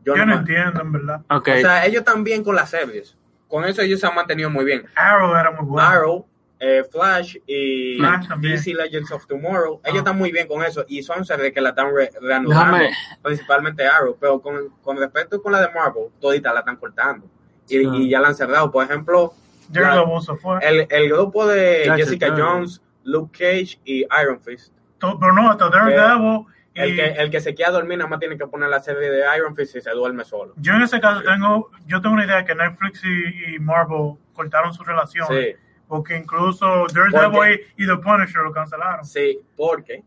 Yo 0.06 0.16
no 0.26 0.34
entiendo, 0.34 0.82
en 0.82 0.92
verdad. 0.94 1.22
O 1.30 1.44
sea, 1.44 1.86
ellos 1.86 2.04
también 2.04 2.44
con 2.44 2.56
las 2.56 2.70
series. 2.70 3.16
Con 3.48 3.66
eso 3.66 3.82
ellos 3.82 4.00
se 4.00 4.08
han 4.08 4.16
mantenido 4.16 4.50
muy 4.50 4.64
bien. 4.64 4.86
Arrow 4.96 5.36
era 5.36 5.52
muy 5.52 5.66
bueno. 5.66 5.88
Arrow, 5.88 6.26
eh, 6.60 6.84
Flash 6.90 7.36
y 7.46 7.98
Flash. 7.98 8.28
DC 8.40 8.74
Legends 8.74 9.12
of 9.12 9.26
Tomorrow, 9.28 9.82
ellos 9.84 9.96
Ah. 9.96 9.98
están 10.00 10.18
muy 10.18 10.32
bien 10.32 10.48
con 10.48 10.64
eso 10.64 10.86
y 10.88 11.04
son 11.04 11.26
series 11.26 11.52
que 11.54 11.60
la 11.62 11.70
están 11.70 11.94
re- 11.94 12.12
reanudando, 12.22 12.78
Déjame- 12.78 12.92
principalmente 13.22 13.86
Arrow, 13.88 14.18
pero 14.20 14.42
con, 14.42 14.70
con 14.82 14.98
respecto 14.98 15.42
con 15.42 15.52
la 15.52 15.62
de 15.62 15.74
Marvel, 15.74 16.06
todita 16.20 16.54
la 16.54 16.60
están 16.60 16.78
cortando 16.78 17.28
y, 17.68 17.86
Ah. 17.86 17.92
y 17.96 18.10
ya 18.10 18.20
la 18.20 18.30
han 18.30 18.36
cerrado. 18.36 18.72
Por 18.72 18.84
ejemplo, 18.86 19.34
La- 19.72 19.96
Leto 19.96 20.36
fue. 20.38 20.60
el, 20.62 20.88
el 20.90 21.10
grupo 21.10 21.46
de 21.48 21.92
Jessica 21.96 22.30
Jones. 22.30 22.42
Jones, 22.44 22.82
Luke 23.04 23.32
Cage 23.38 23.80
y 23.86 24.06
Iron 24.22 24.40
Fist. 24.42 24.74
To- 25.00 25.18
Pero 25.20 25.34
no, 25.34 25.50
hasta 25.52 25.70
Daredevil. 25.70 26.46
El 26.76 26.92
y 26.92 26.96
que, 26.96 27.06
el 27.08 27.30
que 27.30 27.42
se 27.42 27.56
queda 27.56 27.72
dormir 27.72 27.98
nada 27.98 28.10
más 28.10 28.20
tiene 28.20 28.38
que 28.38 28.46
poner 28.48 28.70
la 28.70 28.80
serie 28.80 29.10
de 29.10 29.24
Iron 29.38 29.56
Fist 29.56 29.76
y 29.76 29.82
se 29.82 29.90
duerme 29.92 30.24
solo. 30.24 30.54
Yo 30.58 30.74
en 30.74 30.82
ese 30.84 31.00
caso 31.02 31.22
tengo, 31.24 31.70
yo 31.88 32.00
tengo 32.02 32.14
una 32.16 32.26
idea 32.26 32.46
que 32.46 32.56
Netflix 32.56 33.02
y, 33.04 33.56
y 33.56 33.60
Marvel 33.60 34.14
cortaron 34.34 34.74
su 34.74 34.84
relación. 34.84 35.28
Sí, 35.28 35.56
Porque 35.88 36.16
incluso 36.16 36.86
Daredevil 36.94 37.62
y, 37.78 37.84
y 37.84 37.88
The 37.88 37.98
Punisher 37.98 38.44
lo 38.44 38.52
cancelaron. 38.54 39.04
sí, 39.04 39.40
porque 39.58 40.04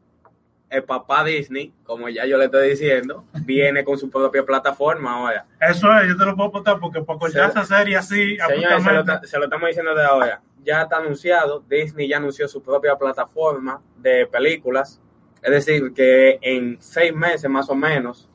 el 0.73 0.85
papá 0.85 1.23
Disney, 1.25 1.73
como 1.85 2.09
ya 2.09 2.25
yo 2.27 2.39
le 2.39 2.47
estoy 2.47 2.71
diciendo, 2.71 3.25
viene 3.45 3.85
con 3.85 3.99
su 3.99 4.11
propia 4.11 4.45
plataforma 4.45 5.13
ahora. 5.15 5.47
Eso 5.61 5.93
es, 5.99 6.09
yo 6.09 6.17
te 6.17 6.25
lo 6.25 6.35
puedo 6.35 6.49
apuntar 6.49 6.79
porque 6.81 7.03
para 7.03 7.19
cortar 7.19 7.51
esa 7.51 7.65
serie 7.65 7.97
así, 7.97 8.37
Señores, 8.37 8.47
se 8.47 8.59
lo, 8.61 8.75
abruptamente, 8.75 9.13
ta- 9.13 9.27
se 9.27 9.39
lo 9.39 9.45
estamos 9.45 9.69
diciendo 9.69 9.95
de 9.95 10.05
ahora. 10.05 10.41
Ya 10.65 10.83
está 10.83 10.97
anunciado, 10.97 11.63
Disney 11.69 12.09
ya 12.09 12.17
anunció 12.19 12.49
su 12.49 12.63
propia 12.63 12.97
plataforma 12.97 13.81
de 13.97 14.27
películas. 14.27 15.01
Es 15.43 15.51
decir, 15.51 15.93
que 15.93 16.39
en 16.41 16.77
seis 16.81 17.13
meses 17.15 17.51
más 17.51 17.69
o 17.69 17.75
menos. 17.75 18.29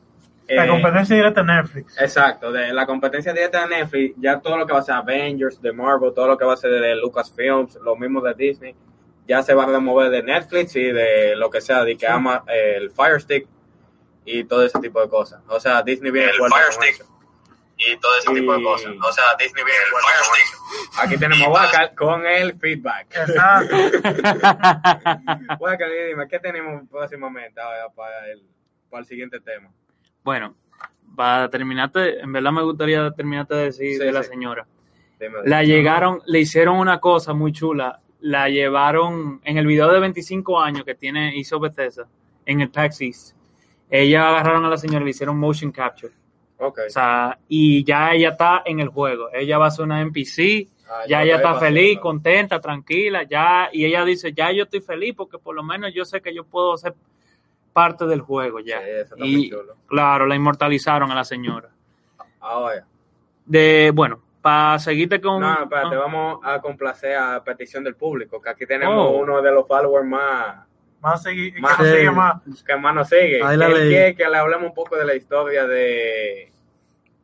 la 0.49 0.65
eh, 0.65 0.67
competencia 0.69 1.15
directa 1.15 1.41
de 1.41 1.47
Netflix. 1.53 2.01
Exacto, 2.01 2.51
de 2.51 2.73
la 2.73 2.85
competencia 2.85 3.31
directa 3.33 3.61
de 3.65 3.77
Netflix, 3.77 4.15
ya 4.19 4.39
todo 4.39 4.57
lo 4.57 4.65
que 4.67 4.73
va 4.73 4.79
a 4.79 4.83
ser 4.83 4.95
Avengers, 4.95 5.61
de 5.61 5.71
Marvel, 5.71 6.13
todo 6.13 6.27
lo 6.27 6.37
que 6.37 6.43
va 6.45 6.53
a 6.53 6.57
ser 6.57 6.71
de 6.71 6.95
Lucasfilms, 6.97 7.75
lo 7.81 7.95
mismo 7.95 8.21
de 8.21 8.33
Disney, 8.33 8.75
ya 9.27 9.43
se 9.43 9.53
va 9.53 9.63
a 9.63 9.67
remover 9.67 10.09
de 10.09 10.23
Netflix 10.23 10.75
y 10.75 10.83
de 10.83 11.35
lo 11.35 11.49
que 11.49 11.61
sea, 11.61 11.83
de 11.83 11.97
que 11.97 12.07
ama 12.07 12.43
eh, 12.47 12.75
el 12.77 12.91
Fire 12.91 13.19
Stick 13.21 13.47
y 14.25 14.43
todo 14.45 14.63
ese 14.65 14.79
tipo 14.79 15.01
de 15.01 15.09
cosas. 15.09 15.41
O 15.47 15.59
sea, 15.59 15.81
Disney 15.83 16.11
viene 16.11 16.29
El 16.31 16.35
fuerte 16.37 16.57
Fire 16.57 16.73
Stick. 16.95 17.05
y 17.77 17.95
todo 17.97 18.17
ese 18.17 18.33
tipo 18.33 18.57
de 18.57 18.63
cosas. 18.63 18.93
O 19.01 19.11
sea, 19.11 19.23
Disney 19.37 19.63
viene 19.63 19.79
el 19.79 19.89
Fire 19.89 20.23
Stick. 20.23 20.99
Aquí 20.99 21.17
tenemos 21.17 21.47
Waka 21.49 21.93
con 21.95 22.25
el 22.25 22.57
feedback. 22.59 23.07
Exacto. 23.15 23.75
Waka, 25.59 25.85
dime, 25.87 26.27
¿qué 26.27 26.39
tenemos 26.39 26.83
próximamente 26.89 27.59
ahora 27.61 27.89
para 27.95 28.27
el, 28.31 28.43
para 28.89 29.01
el 29.01 29.07
siguiente 29.07 29.39
tema? 29.39 29.69
bueno, 30.23 30.55
para 31.15 31.49
terminarte, 31.49 32.19
en 32.19 32.33
verdad 32.33 32.51
me 32.51 32.61
gustaría 32.63 33.09
terminarte 33.11 33.55
de 33.55 33.63
decir 33.65 33.93
Sí, 33.93 33.97
de 34.05 34.11
la 34.11 34.23
sí. 34.23 34.29
señora. 34.29 34.67
Dime. 35.19 35.37
La 35.45 35.63
llegaron, 35.63 36.21
le 36.25 36.39
hicieron 36.39 36.77
una 36.77 36.99
cosa 36.99 37.33
muy 37.33 37.53
chula. 37.53 38.01
La 38.21 38.49
llevaron 38.49 39.41
en 39.43 39.57
el 39.57 39.67
video 39.67 39.91
de 39.91 39.99
25 39.99 40.59
años 40.59 40.83
que 40.83 40.95
tiene, 40.95 41.35
hizo 41.35 41.59
Bethesda 41.59 42.07
en 42.45 42.61
el 42.61 42.71
East. 42.75 43.35
Ella 43.89 44.29
agarraron 44.29 44.65
a 44.65 44.69
la 44.69 44.77
señora 44.77 45.01
y 45.01 45.05
le 45.05 45.11
hicieron 45.11 45.37
motion 45.37 45.71
capture. 45.71 46.13
Ok. 46.59 46.79
O 46.87 46.89
sea, 46.89 47.37
y 47.47 47.83
ya 47.83 48.13
ella 48.13 48.29
está 48.29 48.63
en 48.65 48.79
el 48.79 48.89
juego. 48.89 49.29
Ella 49.31 49.57
va 49.57 49.67
a 49.67 49.71
ser 49.71 49.85
una 49.85 50.01
NPC. 50.01 50.67
Ah, 50.89 51.03
Ya 51.07 51.23
ella 51.23 51.35
está 51.37 51.55
feliz, 51.55 51.95
pasando. 51.97 52.01
contenta, 52.01 52.59
tranquila, 52.61 53.23
ya, 53.23 53.69
y 53.73 53.85
ella 53.85 54.05
dice, 54.05 54.31
ya 54.33 54.51
yo 54.53 54.63
estoy 54.63 54.79
feliz 54.81 55.13
porque 55.15 55.37
por 55.37 55.53
lo 55.53 55.61
menos 55.61 55.93
yo 55.93 56.05
sé 56.05 56.21
que 56.21 56.33
yo 56.33 56.45
puedo 56.45 56.77
ser 56.77 56.95
parte 57.73 58.05
del 58.07 58.21
juego 58.21 58.59
ya. 58.61 58.79
Sí, 59.17 59.45
y 59.45 59.49
chulo. 59.49 59.75
claro, 59.85 60.25
la 60.25 60.35
inmortalizaron 60.35 61.11
a 61.11 61.15
la 61.15 61.23
señora. 61.25 61.69
Ahora. 62.39 62.85
De, 63.45 63.91
bueno, 63.93 64.21
para 64.47 64.79
seguirte 64.79 65.19
con... 65.19 65.41
No, 65.41 65.63
espérate, 65.63 65.95
ah, 65.95 65.99
vamos 65.99 66.39
a 66.41 66.61
complacer 66.61 67.17
a 67.17 67.43
petición 67.43 67.83
del 67.83 67.95
público, 67.95 68.39
que 68.41 68.49
aquí 68.49 68.65
tenemos 68.65 68.95
Oh. 69.05 69.17
uno 69.17 69.41
de 69.41 69.51
los 69.51 69.67
followers 69.67 70.07
más, 70.07 70.65
más 71.01 71.25
segui- 71.25 71.53
que 71.53 71.59
Más- 71.59 71.77
nos 71.77 71.87
sigue 71.89 72.07
Sí. 72.07 72.15
más. 72.15 72.63
que 72.65 72.75
más 72.77 72.95
nos 72.95 73.09
sigue. 73.09 73.43
Ahí 73.43 73.57
la 73.57 73.67
Él 73.67 73.89
quiere 73.89 74.15
que 74.15 74.29
le 74.29 74.37
hablemos 74.37 74.69
un 74.69 74.73
poco 74.73 74.95
de 74.95 75.03
la 75.03 75.15
historia 75.15 75.65
de 75.67 76.53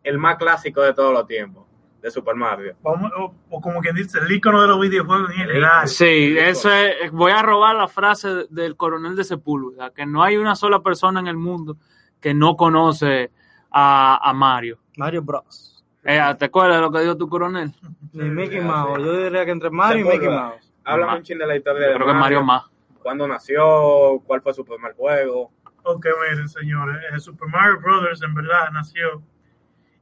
el 0.04 0.18
más 0.18 0.36
clásico 0.36 0.82
de 0.82 0.94
todos 0.94 1.14
los 1.14 1.26
tiempos, 1.26 1.66
de 2.02 2.12
Super 2.12 2.36
Mario. 2.36 2.76
Vamos, 2.82 3.10
o, 3.18 3.34
o 3.50 3.62
como 3.62 3.80
quien 3.80 3.96
dice, 3.96 4.20
el 4.20 4.30
icono 4.30 4.62
de 4.62 4.68
los 4.68 4.82
videojuegos 4.82 5.30
en 5.32 5.38
general. 5.38 5.88
Sí, 5.88 6.36
eso 6.38 6.70
es, 6.74 7.10
voy 7.14 7.32
a 7.32 7.42
robar 7.42 7.78
la 7.78 7.88
frase 7.88 8.48
del 8.50 8.76
coronel 8.76 9.16
de 9.16 9.24
Sepúlveda, 9.24 9.92
que 9.92 10.06
no 10.06 10.22
hay 10.24 10.36
una 10.36 10.56
sola 10.58 10.82
persona 10.82 11.22
en 11.22 11.28
el 11.28 11.38
mundo 11.38 11.78
que 12.20 12.34
no 12.34 12.58
conoce 12.58 13.32
a, 13.72 14.20
a 14.22 14.34
Mario. 14.34 14.80
Mario 14.98 15.22
Bros. 15.22 15.70
Eh, 16.06 16.22
¿Te 16.38 16.46
acuerdas 16.46 16.78
de 16.78 16.82
lo 16.82 16.92
que 16.92 17.00
dijo 17.02 17.18
tu 17.18 17.30
coronel? 17.30 17.72
Ni 18.12 18.30
Mickey. 18.30 18.60
Mouse. 18.62 19.00
Yo 19.00 19.24
diría 19.24 19.46
que 19.46 19.52
entre 19.52 19.70
Mario 19.70 20.06
y. 20.06 20.10
Mickey 20.10 20.28
Mouse. 20.30 20.72
Háblame 20.84 21.12
Ma- 21.12 21.18
un 21.18 21.24
chin 21.24 21.38
de 21.38 21.48
la 21.48 21.56
historia 21.56 21.82
Yo 21.84 21.90
de 21.90 21.96
creo 21.96 22.08
que 22.08 22.14
Mario 22.14 22.44
más. 22.44 22.64
¿Cuándo 23.02 23.28
nació? 23.28 24.20
¿Cuál 24.26 24.42
fue 24.42 24.54
su 24.54 24.66
primer 24.66 24.94
juego? 24.94 25.52
Ok, 25.84 26.06
miren, 26.30 26.48
señores, 26.48 26.98
el 27.12 27.20
Super 27.20 27.48
Mario 27.50 27.80
Brothers 27.82 28.22
en 28.22 28.34
verdad 28.34 28.70
nació 28.72 29.22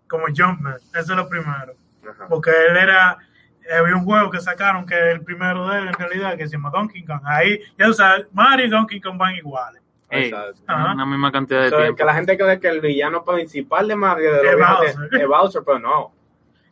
como 0.08 0.26
Jumpman, 0.28 0.76
eso 0.76 0.92
es 1.00 1.10
lo 1.10 1.28
primero. 1.30 1.74
Ajá. 2.08 2.28
Porque 2.28 2.52
él 2.70 2.78
era, 2.78 3.18
había 3.80 3.96
un 3.96 4.04
juego 4.04 4.30
que 4.30 4.40
sacaron 4.40 4.86
que 4.86 4.94
es 4.96 5.16
el 5.16 5.22
primero 5.24 5.68
de 5.70 5.80
él 5.80 5.88
en 5.88 5.94
realidad, 5.94 6.36
que 6.38 6.46
se 6.48 6.54
llama 6.58 6.70
Donkey 6.72 7.04
Kong. 7.06 7.22
Ahí, 7.26 7.60
ya 7.80 7.86
tú 7.88 7.94
sabes, 7.94 8.28
Mario 8.34 8.66
y 8.66 8.70
Donkey 8.70 9.00
Kong 9.02 9.18
van 9.18 9.36
iguales. 9.36 9.82
Ey. 10.12 10.32
Ajá. 10.68 10.94
una 10.94 11.06
misma 11.06 11.32
cantidad 11.32 11.62
de 11.64 11.70
So, 11.70 11.78
tiempo. 11.78 11.96
que 11.96 12.06
la 12.06 12.14
gente 12.14 12.38
cree 12.38 12.60
que 12.60 12.68
el 12.68 12.82
villano 12.82 13.24
principal 13.24 13.88
de 13.88 13.96
Mario 13.96 14.34
de 14.34 14.50
Es 14.50 14.56
Bowser. 14.58 15.10
de- 15.10 15.22
es 15.22 15.28
Bowser, 15.28 15.62
pero 15.66 15.80
no. 15.80 16.12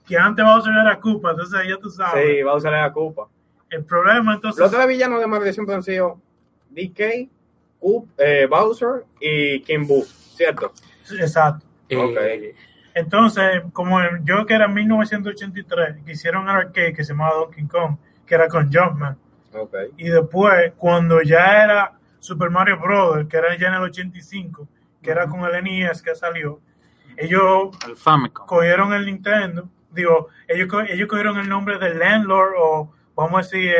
Que 0.06 0.18
antes 0.18 0.44
Bowser 0.44 0.74
era 0.74 1.00
Koopa, 1.00 1.32
entonces 1.32 1.60
ya 1.68 1.78
tú 1.78 1.90
sabes. 1.90 2.26
Sí, 2.38 2.44
Bowser 2.44 2.74
era 2.74 2.92
Koopa. 2.92 3.28
El 3.70 3.84
problema 3.86 4.34
entonces... 4.34 4.60
Los 4.60 4.72
tres 4.72 4.88
villanos 4.88 5.20
de 5.20 5.28
Mario 5.28 5.54
siempre 5.54 5.76
han 5.76 5.84
sido 5.84 6.20
DK, 6.72 7.30
Koop, 7.80 8.10
eh, 8.18 8.48
Bowser 8.50 9.06
y 9.22 9.62
King 9.62 9.86
Boo, 9.88 10.04
¿cierto? 10.04 10.74
Exacto. 11.20 11.66
Eh, 11.90 11.98
Ok. 11.98 12.58
Entonces, 12.96 13.62
como 13.72 14.00
yo 14.24 14.46
que 14.46 14.56
era 14.56 14.66
en 14.66 14.74
1983, 14.74 16.04
que 16.06 16.12
hicieron 16.14 16.44
un 16.44 16.50
arcade 16.50 16.94
que 16.94 17.04
se 17.04 17.14
llamaba 17.14 17.36
Donkey 17.36 17.66
Kong, 17.68 17.96
que 18.26 18.36
era 18.36 18.48
con 18.48 18.72
Jumpman. 18.74 19.16
Ok. 19.54 19.76
Y 19.98 20.10
después, 20.10 20.74
cuando 20.76 21.22
ya 21.22 21.64
era 21.64 21.94
Super 22.20 22.50
Mario 22.50 22.80
Brothers, 22.80 23.28
que 23.28 23.38
era 23.38 23.58
ya 23.58 23.68
en 23.70 23.74
el 23.76 23.82
85, 23.84 24.68
que 25.02 25.12
era 25.12 25.28
con 25.28 25.42
el 25.46 25.64
NES 25.64 26.02
que 26.02 26.16
salió, 26.16 26.60
ellos 27.18 27.70
el 27.88 27.96
Famicom. 27.96 28.46
cogieron 28.48 28.94
el 28.94 29.06
Nintendo, 29.06 29.68
digo, 29.92 30.28
ellos, 30.48 30.68
ellos 30.90 31.08
cogieron 31.08 31.38
el 31.38 31.50
nombre 31.50 31.78
del 31.80 31.98
landlord, 32.00 32.54
o 32.58 32.94
vamos 33.16 33.34
a 33.34 33.42
decir, 33.42 33.74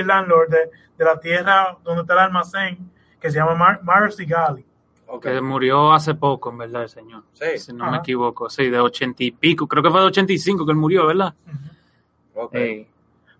el, 0.00 0.06
landlord 0.06 0.50
de, 0.50 0.70
de 0.98 1.04
la 1.04 1.18
tierra 1.20 1.76
donde 1.84 2.02
está 2.02 2.14
el 2.14 2.18
almacén, 2.20 2.90
que 3.20 3.30
se 3.30 3.38
llama 3.38 3.54
Mar- 3.54 3.80
Mario 3.82 4.10
Sigali. 4.10 4.64
Ok. 5.06 5.22
Que 5.24 5.40
murió 5.42 5.92
hace 5.92 6.14
poco, 6.14 6.50
en 6.50 6.58
verdad, 6.58 6.82
el 6.84 6.88
señor. 6.88 7.22
Sí. 7.34 7.58
Si 7.58 7.72
no 7.74 7.84
Ajá. 7.84 7.90
me 7.92 7.98
equivoco. 7.98 8.48
Sí, 8.48 8.70
de 8.70 8.80
ochenta 8.80 9.22
y 9.22 9.30
pico. 9.30 9.66
Creo 9.68 9.82
que 9.82 9.90
fue 9.90 10.00
de 10.00 10.06
85 10.06 10.64
que 10.64 10.72
él 10.72 10.78
murió, 10.78 11.06
¿verdad? 11.06 11.34
Ok. 12.34 12.54
Ey. 12.54 12.88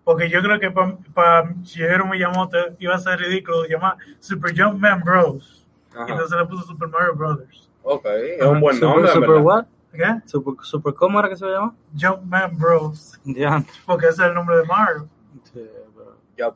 Porque 0.05 0.29
yo 0.29 0.43
creo 0.43 0.59
que 0.59 0.71
para 1.15 1.55
Shigeru 1.63 2.07
Miyamoto 2.07 2.57
iba 2.79 2.95
a 2.95 2.99
ser 2.99 3.19
ridículo 3.21 3.65
llamar 3.67 3.97
Super 4.19 4.53
Jumpman 4.57 5.01
Bros. 5.03 5.67
Ajá. 5.95 6.07
Entonces 6.09 6.37
le 6.39 6.47
puso 6.47 6.65
Super 6.65 6.89
Mario 6.89 7.15
Brothers. 7.15 7.71
Ok. 7.83 8.07
Es 8.07 8.45
un 8.47 8.61
buen 8.61 8.75
Super, 8.77 8.89
nombre, 8.89 9.13
super 9.13 9.29
verdad. 9.29 9.43
what? 9.45 9.65
¿Qué? 9.93 10.21
Super, 10.29 10.55
super, 10.65 10.95
¿cómo 10.95 11.21
era 11.21 11.29
que 11.29 11.37
se 11.37 11.47
llama? 11.47 11.75
Jumpman 11.99 12.57
Bros. 12.59 13.21
Diantre. 13.25 13.73
Porque 13.87 14.07
ese 14.07 14.23
es 14.23 14.29
el 14.29 14.35
nombre 14.35 14.57
de 14.57 14.65
Mario. 14.65 15.09
Sí, 15.45 15.61
pero- 15.95 16.17
Ya. 16.37 16.53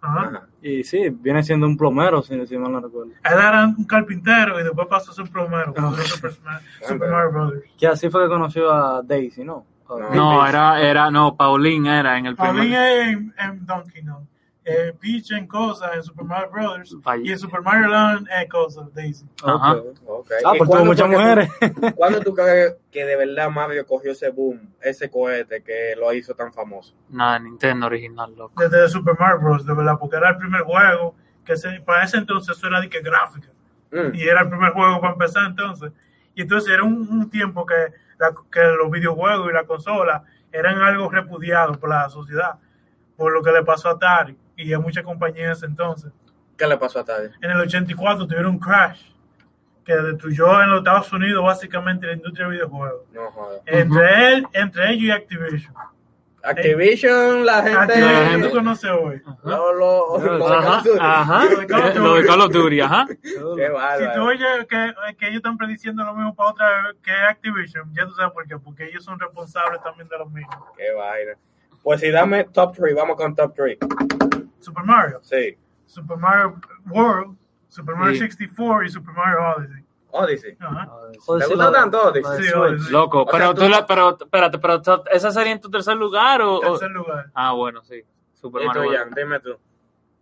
Ajá. 0.00 0.20
Ajá. 0.28 0.46
Y 0.62 0.84
sí, 0.84 1.08
viene 1.10 1.42
siendo 1.42 1.66
un 1.66 1.76
plomero, 1.76 2.22
si, 2.22 2.46
si 2.46 2.56
mal 2.56 2.70
no 2.70 2.80
recuerdo. 2.80 3.10
Él 3.24 3.32
era 3.32 3.64
un 3.66 3.84
carpintero 3.84 4.60
y 4.60 4.62
después 4.62 4.86
pasó 4.86 5.10
a 5.10 5.14
ser 5.14 5.24
un 5.24 5.30
plomero. 5.32 5.74
Ah. 5.76 5.92
Eso 5.98 6.14
Super, 6.16 6.30
Sma- 6.32 6.60
Super 6.86 7.10
Mario 7.10 7.32
Brothers. 7.32 7.64
Que 7.76 7.86
así 7.88 8.08
fue 8.08 8.22
que 8.22 8.28
conoció 8.28 8.70
a 8.72 9.02
Daisy, 9.02 9.42
¿no? 9.44 9.66
No. 9.88 10.46
Era, 10.46 10.80
era, 10.80 11.10
no, 11.10 11.36
Paulín 11.36 11.86
era 11.86 12.18
en 12.18 12.26
el 12.26 12.36
Paulín 12.36 12.62
primer. 12.64 12.82
es 13.00 13.08
en, 13.08 13.34
en 13.38 13.66
Donkey 13.66 14.04
Kong. 14.04 14.24
Eh, 14.68 14.92
Peach 15.00 15.30
en 15.30 15.46
cosas 15.46 15.92
en 15.94 16.02
Super 16.02 16.24
Mario 16.24 16.50
Brothers. 16.50 16.96
Y 17.22 17.30
en 17.30 17.38
Super 17.38 17.62
Mario 17.62 17.86
Land 17.86 18.26
en 18.28 18.48
cosas, 18.48 18.92
Daisy. 18.92 19.24
Ajá. 19.44 19.74
Ok. 19.74 19.86
Ok. 20.08 20.30
Ah, 20.44 20.52
¿Y 20.54 20.58
pues 20.58 20.70
tuvo 20.70 20.84
muchas 20.84 21.08
que 21.08 21.14
tú- 21.14 21.20
mujeres. 21.20 21.50
¿Cuándo 21.94 22.20
tú 22.20 22.34
crees 22.34 22.74
que 22.90 23.04
de 23.04 23.14
verdad 23.14 23.48
Mario 23.48 23.86
cogió 23.86 24.10
ese 24.10 24.30
boom, 24.30 24.74
ese 24.80 25.08
cohete 25.08 25.62
que 25.62 25.94
lo 25.96 26.12
hizo 26.12 26.34
tan 26.34 26.52
famoso? 26.52 26.94
Nada, 27.10 27.38
Nintendo 27.38 27.86
original, 27.86 28.34
loco. 28.36 28.60
Desde 28.60 28.88
Super 28.88 29.14
Mario 29.16 29.38
Bros. 29.40 29.64
De 29.64 29.72
verdad, 29.72 29.94
porque 30.00 30.16
era 30.16 30.30
el 30.30 30.36
primer 30.36 30.62
juego 30.62 31.14
que 31.44 31.56
se, 31.56 31.80
para 31.82 32.02
ese 32.02 32.16
entonces 32.16 32.56
eso 32.58 32.66
era 32.66 32.80
de 32.80 32.88
que 32.90 33.00
gráfica. 33.02 33.48
Mm. 33.92 34.16
y 34.16 34.22
era 34.24 34.40
el 34.42 34.48
primer 34.48 34.72
juego 34.72 35.00
para 35.00 35.12
empezar 35.12 35.44
entonces. 35.46 35.92
Y 36.36 36.42
entonces 36.42 36.72
era 36.72 36.84
un, 36.84 37.08
un 37.10 37.28
tiempo 37.30 37.66
que, 37.66 37.74
la- 38.18 38.32
que 38.52 38.62
los 38.62 38.88
videojuegos 38.92 39.50
y 39.50 39.52
la 39.52 39.64
consola 39.64 40.22
eran 40.52 40.80
algo 40.82 41.10
repudiado 41.10 41.72
por 41.80 41.88
la 41.90 42.08
sociedad, 42.08 42.58
por 43.16 43.32
lo 43.32 43.42
que 43.42 43.50
le 43.50 43.64
pasó 43.64 43.88
a 43.88 43.92
Atari 43.92 44.38
y 44.56 44.72
a 44.72 44.78
muchas 44.78 45.02
compañías 45.02 45.62
entonces. 45.64 46.12
¿Qué 46.56 46.66
le 46.66 46.76
pasó 46.78 47.00
a 47.00 47.04
Taddy? 47.04 47.30
En 47.42 47.50
el 47.50 47.60
84 47.60 48.26
tuvieron 48.26 48.52
un 48.52 48.58
crash 48.58 49.02
que 49.84 49.94
destruyó 49.94 50.62
en 50.62 50.70
los 50.70 50.78
Estados 50.78 51.12
Unidos 51.12 51.44
básicamente 51.44 52.06
la 52.06 52.14
industria 52.14 52.46
de 52.46 52.52
videojuegos. 52.52 53.02
No. 53.12 53.30
Entre 53.66 54.32
él, 54.32 54.46
entre 54.52 54.90
ellos 54.92 55.02
y 55.04 55.10
Activision. 55.10 55.74
Activision, 56.46 57.44
la 57.44 57.62
gente. 57.62 57.78
Activision 57.78 58.30
gente- 58.30 58.48
tú 58.48 58.54
conoces 58.54 58.90
hoy. 58.90 59.22
Lo, 59.44 59.72
lo, 59.72 60.18
lo 60.18 60.48
de 60.48 60.54
Ajá, 60.56 60.82
Duty. 60.84 60.98
ajá. 61.00 61.44
Lo 61.44 62.14
de 62.14 62.26
Call 62.26 62.40
of 62.40 62.52
de 62.52 62.58
Duty. 62.58 62.80
Ajá. 62.80 63.06
Qué 63.08 63.28
Si 63.28 64.14
tú 64.14 64.22
oyes 64.22 64.66
que, 64.68 64.94
que 65.18 65.26
ellos 65.26 65.36
están 65.36 65.56
prediciendo 65.56 66.04
lo 66.04 66.14
mismo 66.14 66.34
para 66.34 66.50
otra 66.50 66.66
que 67.02 67.10
Activision, 67.12 67.92
ya 67.94 68.04
tú 68.06 68.12
sabes 68.12 68.32
por 68.32 68.46
qué, 68.46 68.58
porque 68.58 68.86
ellos 68.86 69.04
son 69.04 69.18
responsables 69.18 69.82
también 69.82 70.08
de 70.08 70.18
lo 70.18 70.26
mismo. 70.26 70.66
Qué 70.76 70.92
vaina. 70.92 71.32
Pues 71.82 72.00
si 72.00 72.10
dame 72.10 72.44
top 72.44 72.74
3, 72.76 72.94
vamos 72.94 73.16
con 73.16 73.34
top 73.34 73.52
3. 73.54 73.78
Super 74.60 74.84
Mario, 74.84 75.20
Sí. 75.22 75.56
Super 75.84 76.16
Mario 76.16 76.60
World, 76.86 77.36
Super 77.68 77.94
Mario 77.94 78.14
Sí. 78.14 78.20
64 78.20 78.82
y 78.84 78.88
Super 78.90 79.14
Mario 79.14 79.38
Odyssey. 79.56 79.84
Odyssey. 80.16 80.56
¿Te 80.56 80.64
sí, 81.44 81.52
gusta 81.54 81.72
tanto 81.72 82.02
Odyssey? 82.08 82.38
de 82.70 82.78
Sí. 82.80 82.92
Loco, 82.92 83.22
O 83.22 83.26
pero 83.26 83.38
sea, 83.38 83.54
tú, 83.54 83.62
tú- 83.62 83.68
la, 83.68 83.86
pero, 83.86 84.16
espérate, 84.20 84.58
pero 84.58 84.80
¿esa 85.10 85.30
sería 85.30 85.52
en 85.52 85.60
tu 85.60 85.70
tercer 85.70 85.96
lugar 85.96 86.42
o...? 86.42 86.60
Tercer 86.60 86.90
lugar. 86.90 87.26
Ah, 87.34 87.52
bueno, 87.52 87.82
sí. 87.82 88.02
Super 88.34 88.62
Y 88.62 88.66
Mario. 88.66 88.90
Dime 89.14 89.40
tú. 89.40 89.56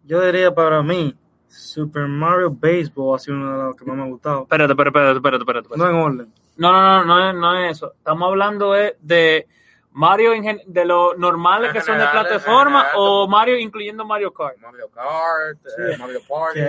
Yo 0.04 0.20
diría 0.20 0.54
para 0.54 0.82
mí, 0.82 1.16
Super 1.48 2.06
Mario 2.08 2.50
Baseball 2.50 3.16
ha 3.16 3.18
sido 3.18 3.36
uno 3.36 3.58
de 3.58 3.64
los 3.64 3.76
que 3.76 3.84
más 3.84 3.96
me 3.96 4.02
ha 4.02 4.06
gustado. 4.06 4.42
Espérate, 4.42 4.72
espérate, 4.72 4.98
espérate, 4.98 5.16
espérate, 5.36 5.42
espérate. 5.42 5.68
No 5.76 5.88
en 5.88 5.96
orden. 5.96 6.32
No, 6.56 6.72
no, 6.72 6.82
no, 6.82 7.04
no, 7.04 7.28
es- 7.30 7.34
no 7.34 7.54
es 7.58 7.70
eso. 7.76 7.92
Estamos 7.96 8.28
hablando 8.28 8.76
eh, 8.76 8.96
de 9.00 9.46
Mario 9.92 10.32
de 10.66 10.84
los 10.84 11.16
normales 11.18 11.72
que 11.72 11.80
son 11.80 11.98
de 11.98 12.06
plataforma 12.06 12.84
o 12.96 13.26
Mario 13.28 13.56
incluyendo 13.58 14.04
Mario 14.04 14.32
Kart. 14.32 14.58
Mario 14.58 14.88
Kart, 14.92 15.58
eh, 15.78 15.96
Mario 15.98 16.20
Party. 16.28 16.60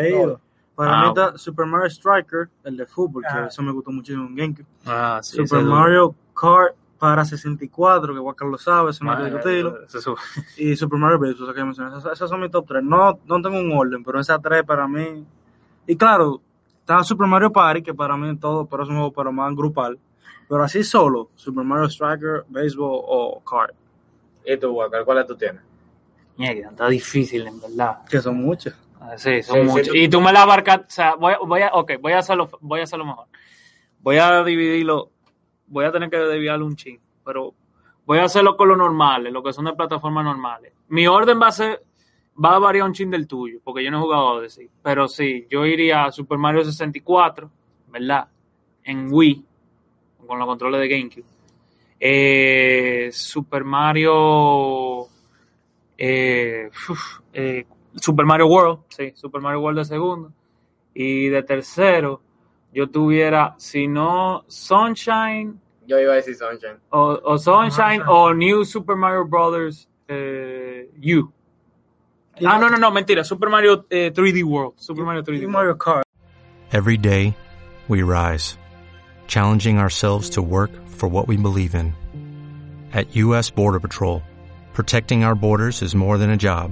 Que. 0.75 0.77
Para 0.77 0.99
Ah, 0.99 1.01
mí 1.03 1.07
está 1.09 1.37
Super 1.37 1.65
Mario 1.65 1.87
Striker, 1.89 2.49
el 2.63 2.77
de 2.77 2.85
fútbol, 2.85 3.23
que 3.23 3.37
Ah. 3.37 3.45
eso 3.47 3.61
me 3.61 3.71
gustó 3.71 3.91
muchísimo 3.91 4.25
en 4.27 4.35
GameCube. 4.35 4.65
Ah, 4.85 5.19
Super 5.21 5.63
Mario 5.63 6.13
Kart 6.33 6.75
para 6.99 7.23
64, 7.25 8.13
que 8.13 8.19
Walker 8.19 8.47
lo 8.47 8.57
sabe, 8.57 8.91
hay 8.91 8.97
que 8.97 9.07
Ah, 9.09 9.23
discutirlo. 9.25 9.77
Y 10.57 10.75
Super 10.75 10.99
Mario 10.99 11.19
Bros. 11.19 11.39
o 11.41 11.45
sea, 11.45 11.53
que 11.53 11.63
mencioné. 11.63 11.97
Esas, 11.97 12.13
esas 12.13 12.29
son 12.29 12.41
mis 12.41 12.51
top 12.51 12.65
3. 12.67 12.83
No, 12.83 13.19
no 13.25 13.41
tengo 13.41 13.57
un 13.59 13.71
orden, 13.71 14.03
pero 14.03 14.19
esas 14.19 14.41
tres 14.41 14.63
para 14.63 14.87
mí. 14.87 15.25
Y 15.87 15.95
claro, 15.95 16.41
está 16.79 17.03
Super 17.03 17.27
Mario 17.27 17.51
Party, 17.51 17.81
que 17.83 17.93
para 17.93 18.17
mí 18.17 18.35
todo, 18.37 18.65
pero 18.65 18.83
es 18.83 18.89
un 18.89 18.95
juego 18.95 19.11
para 19.13 19.31
más 19.31 19.55
grupal. 19.55 19.97
Pero 20.47 20.63
así 20.63 20.83
solo, 20.83 21.29
Super 21.35 21.63
Mario 21.63 21.85
Striker, 21.89 22.45
Baseball 22.49 23.01
o 23.03 23.41
Kart, 23.43 23.73
¿Y 24.45 24.57
tú, 24.57 24.69
Walker, 24.71 25.03
cuáles 25.03 25.25
tú 25.25 25.35
tienes? 25.35 25.61
Mierda, 26.37 26.69
está 26.69 26.87
difícil, 26.87 27.47
en 27.47 27.59
verdad. 27.59 27.99
que 28.09 28.19
son 28.21 28.37
muchas. 28.37 28.75
Sí, 29.17 29.41
son 29.43 29.55
Sí, 29.55 29.61
sí, 29.61 29.65
muchos. 29.71 29.87
tú- 29.89 29.95
Y 29.95 30.09
tú 30.09 30.21
me 30.21 30.31
la 30.33 30.41
abarcas, 30.43 30.79
o 30.81 30.85
sea, 30.89 31.15
voy, 31.15 31.33
a- 31.33 31.39
voy 31.45 31.61
a, 31.61 31.69
ok, 31.73 31.93
voy 32.01 32.13
a 32.13 32.19
hacerlo, 32.19 32.49
voy 32.61 32.79
a 32.79 32.83
hacerlo 32.83 33.05
mejor. 33.05 33.27
Voy 33.99 34.17
a 34.17 34.43
dividirlo, 34.43 35.11
voy 35.67 35.85
a 35.85 35.91
tener 35.91 36.09
que 36.09 36.17
desviarlo 36.17 36.65
un 36.65 36.75
ching, 36.75 36.99
pero 37.23 37.53
voy 38.05 38.19
a 38.19 38.23
hacerlo 38.25 38.55
con 38.55 38.67
lo 38.69 38.75
normales, 38.75 39.31
lo 39.33 39.41
que 39.43 39.53
son 39.53 39.65
de 39.65 39.73
plataformas 39.73 40.23
normales. 40.23 40.73
Mi 40.89 41.07
orden 41.07 41.39
va 41.41 41.47
a 41.47 41.51
ser, 41.51 41.81
va 42.43 42.55
a 42.55 42.59
variar 42.59 42.85
un 42.85 42.93
chin 42.93 43.09
del 43.09 43.27
tuyo, 43.27 43.59
porque 43.63 43.83
yo 43.83 43.89
no 43.91 43.97
he 43.97 44.01
jugado 44.01 44.25
Odyssey, 44.35 44.69
pero 44.83 45.07
sí, 45.07 45.47
yo 45.49 45.65
iría 45.65 46.05
a 46.05 46.11
Super 46.11 46.37
Mario 46.37 46.63
64, 46.63 47.49
¿verdad? 47.87 48.27
En 48.83 49.07
Wii, 49.11 49.43
con 50.27 50.37
los 50.37 50.47
controles 50.47 50.81
de 50.81 50.87
GameCube. 50.87 51.25
Eh, 51.99 53.09
Super 53.11 53.63
Mario 53.63 55.07
eh, 55.97 56.69
uf, 56.89 57.19
eh, 57.33 57.65
Super 57.95 58.25
Mario 58.25 58.47
World, 58.47 58.79
sí, 58.89 59.11
Super 59.15 59.41
Mario 59.41 59.61
World 59.61 59.79
de 59.79 59.85
segundo. 59.85 60.31
Y 60.93 61.27
de 61.27 61.43
tercero, 61.43 62.21
yo 62.73 62.89
tuviera, 62.89 63.55
si 63.57 63.87
no, 63.87 64.43
Sunshine 64.47 65.59
Yo 65.87 65.99
iba 65.99 66.13
a 66.13 66.15
decir 66.15 66.35
Sunshine. 66.35 66.77
o, 66.89 67.19
o 67.23 67.37
Sunshine 67.37 68.01
o 68.07 68.33
New 68.33 68.65
Super 68.65 68.95
Mario 68.95 69.25
Brothers 69.25 69.87
eh, 70.07 70.89
U. 71.03 71.31
Ah, 72.43 72.57
no, 72.57 72.69
no, 72.69 72.77
no, 72.77 72.91
mentira. 72.91 73.23
Super 73.23 73.49
Mario 73.49 73.85
eh, 73.89 74.11
3D 74.11 74.43
World. 74.43 74.73
Super 74.77 75.03
Mario 75.03 75.21
3D 75.23 75.39
Y 75.39 75.39
World. 75.41 75.51
Mario 75.51 75.75
Kart. 75.75 76.03
Every 76.71 76.97
day, 76.97 77.35
we 77.87 78.01
rise, 78.01 78.57
challenging 79.27 79.77
ourselves 79.77 80.29
to 80.31 80.41
work 80.41 80.71
for 80.87 81.07
what 81.07 81.27
we 81.27 81.37
believe 81.37 81.75
in. 81.75 81.93
At 82.91 83.15
U.S. 83.17 83.51
Border 83.51 83.79
Patrol, 83.79 84.21
protecting 84.73 85.23
our 85.23 85.35
borders 85.35 85.81
is 85.81 85.95
more 85.95 86.17
than 86.17 86.29
a 86.29 86.37
job, 86.37 86.71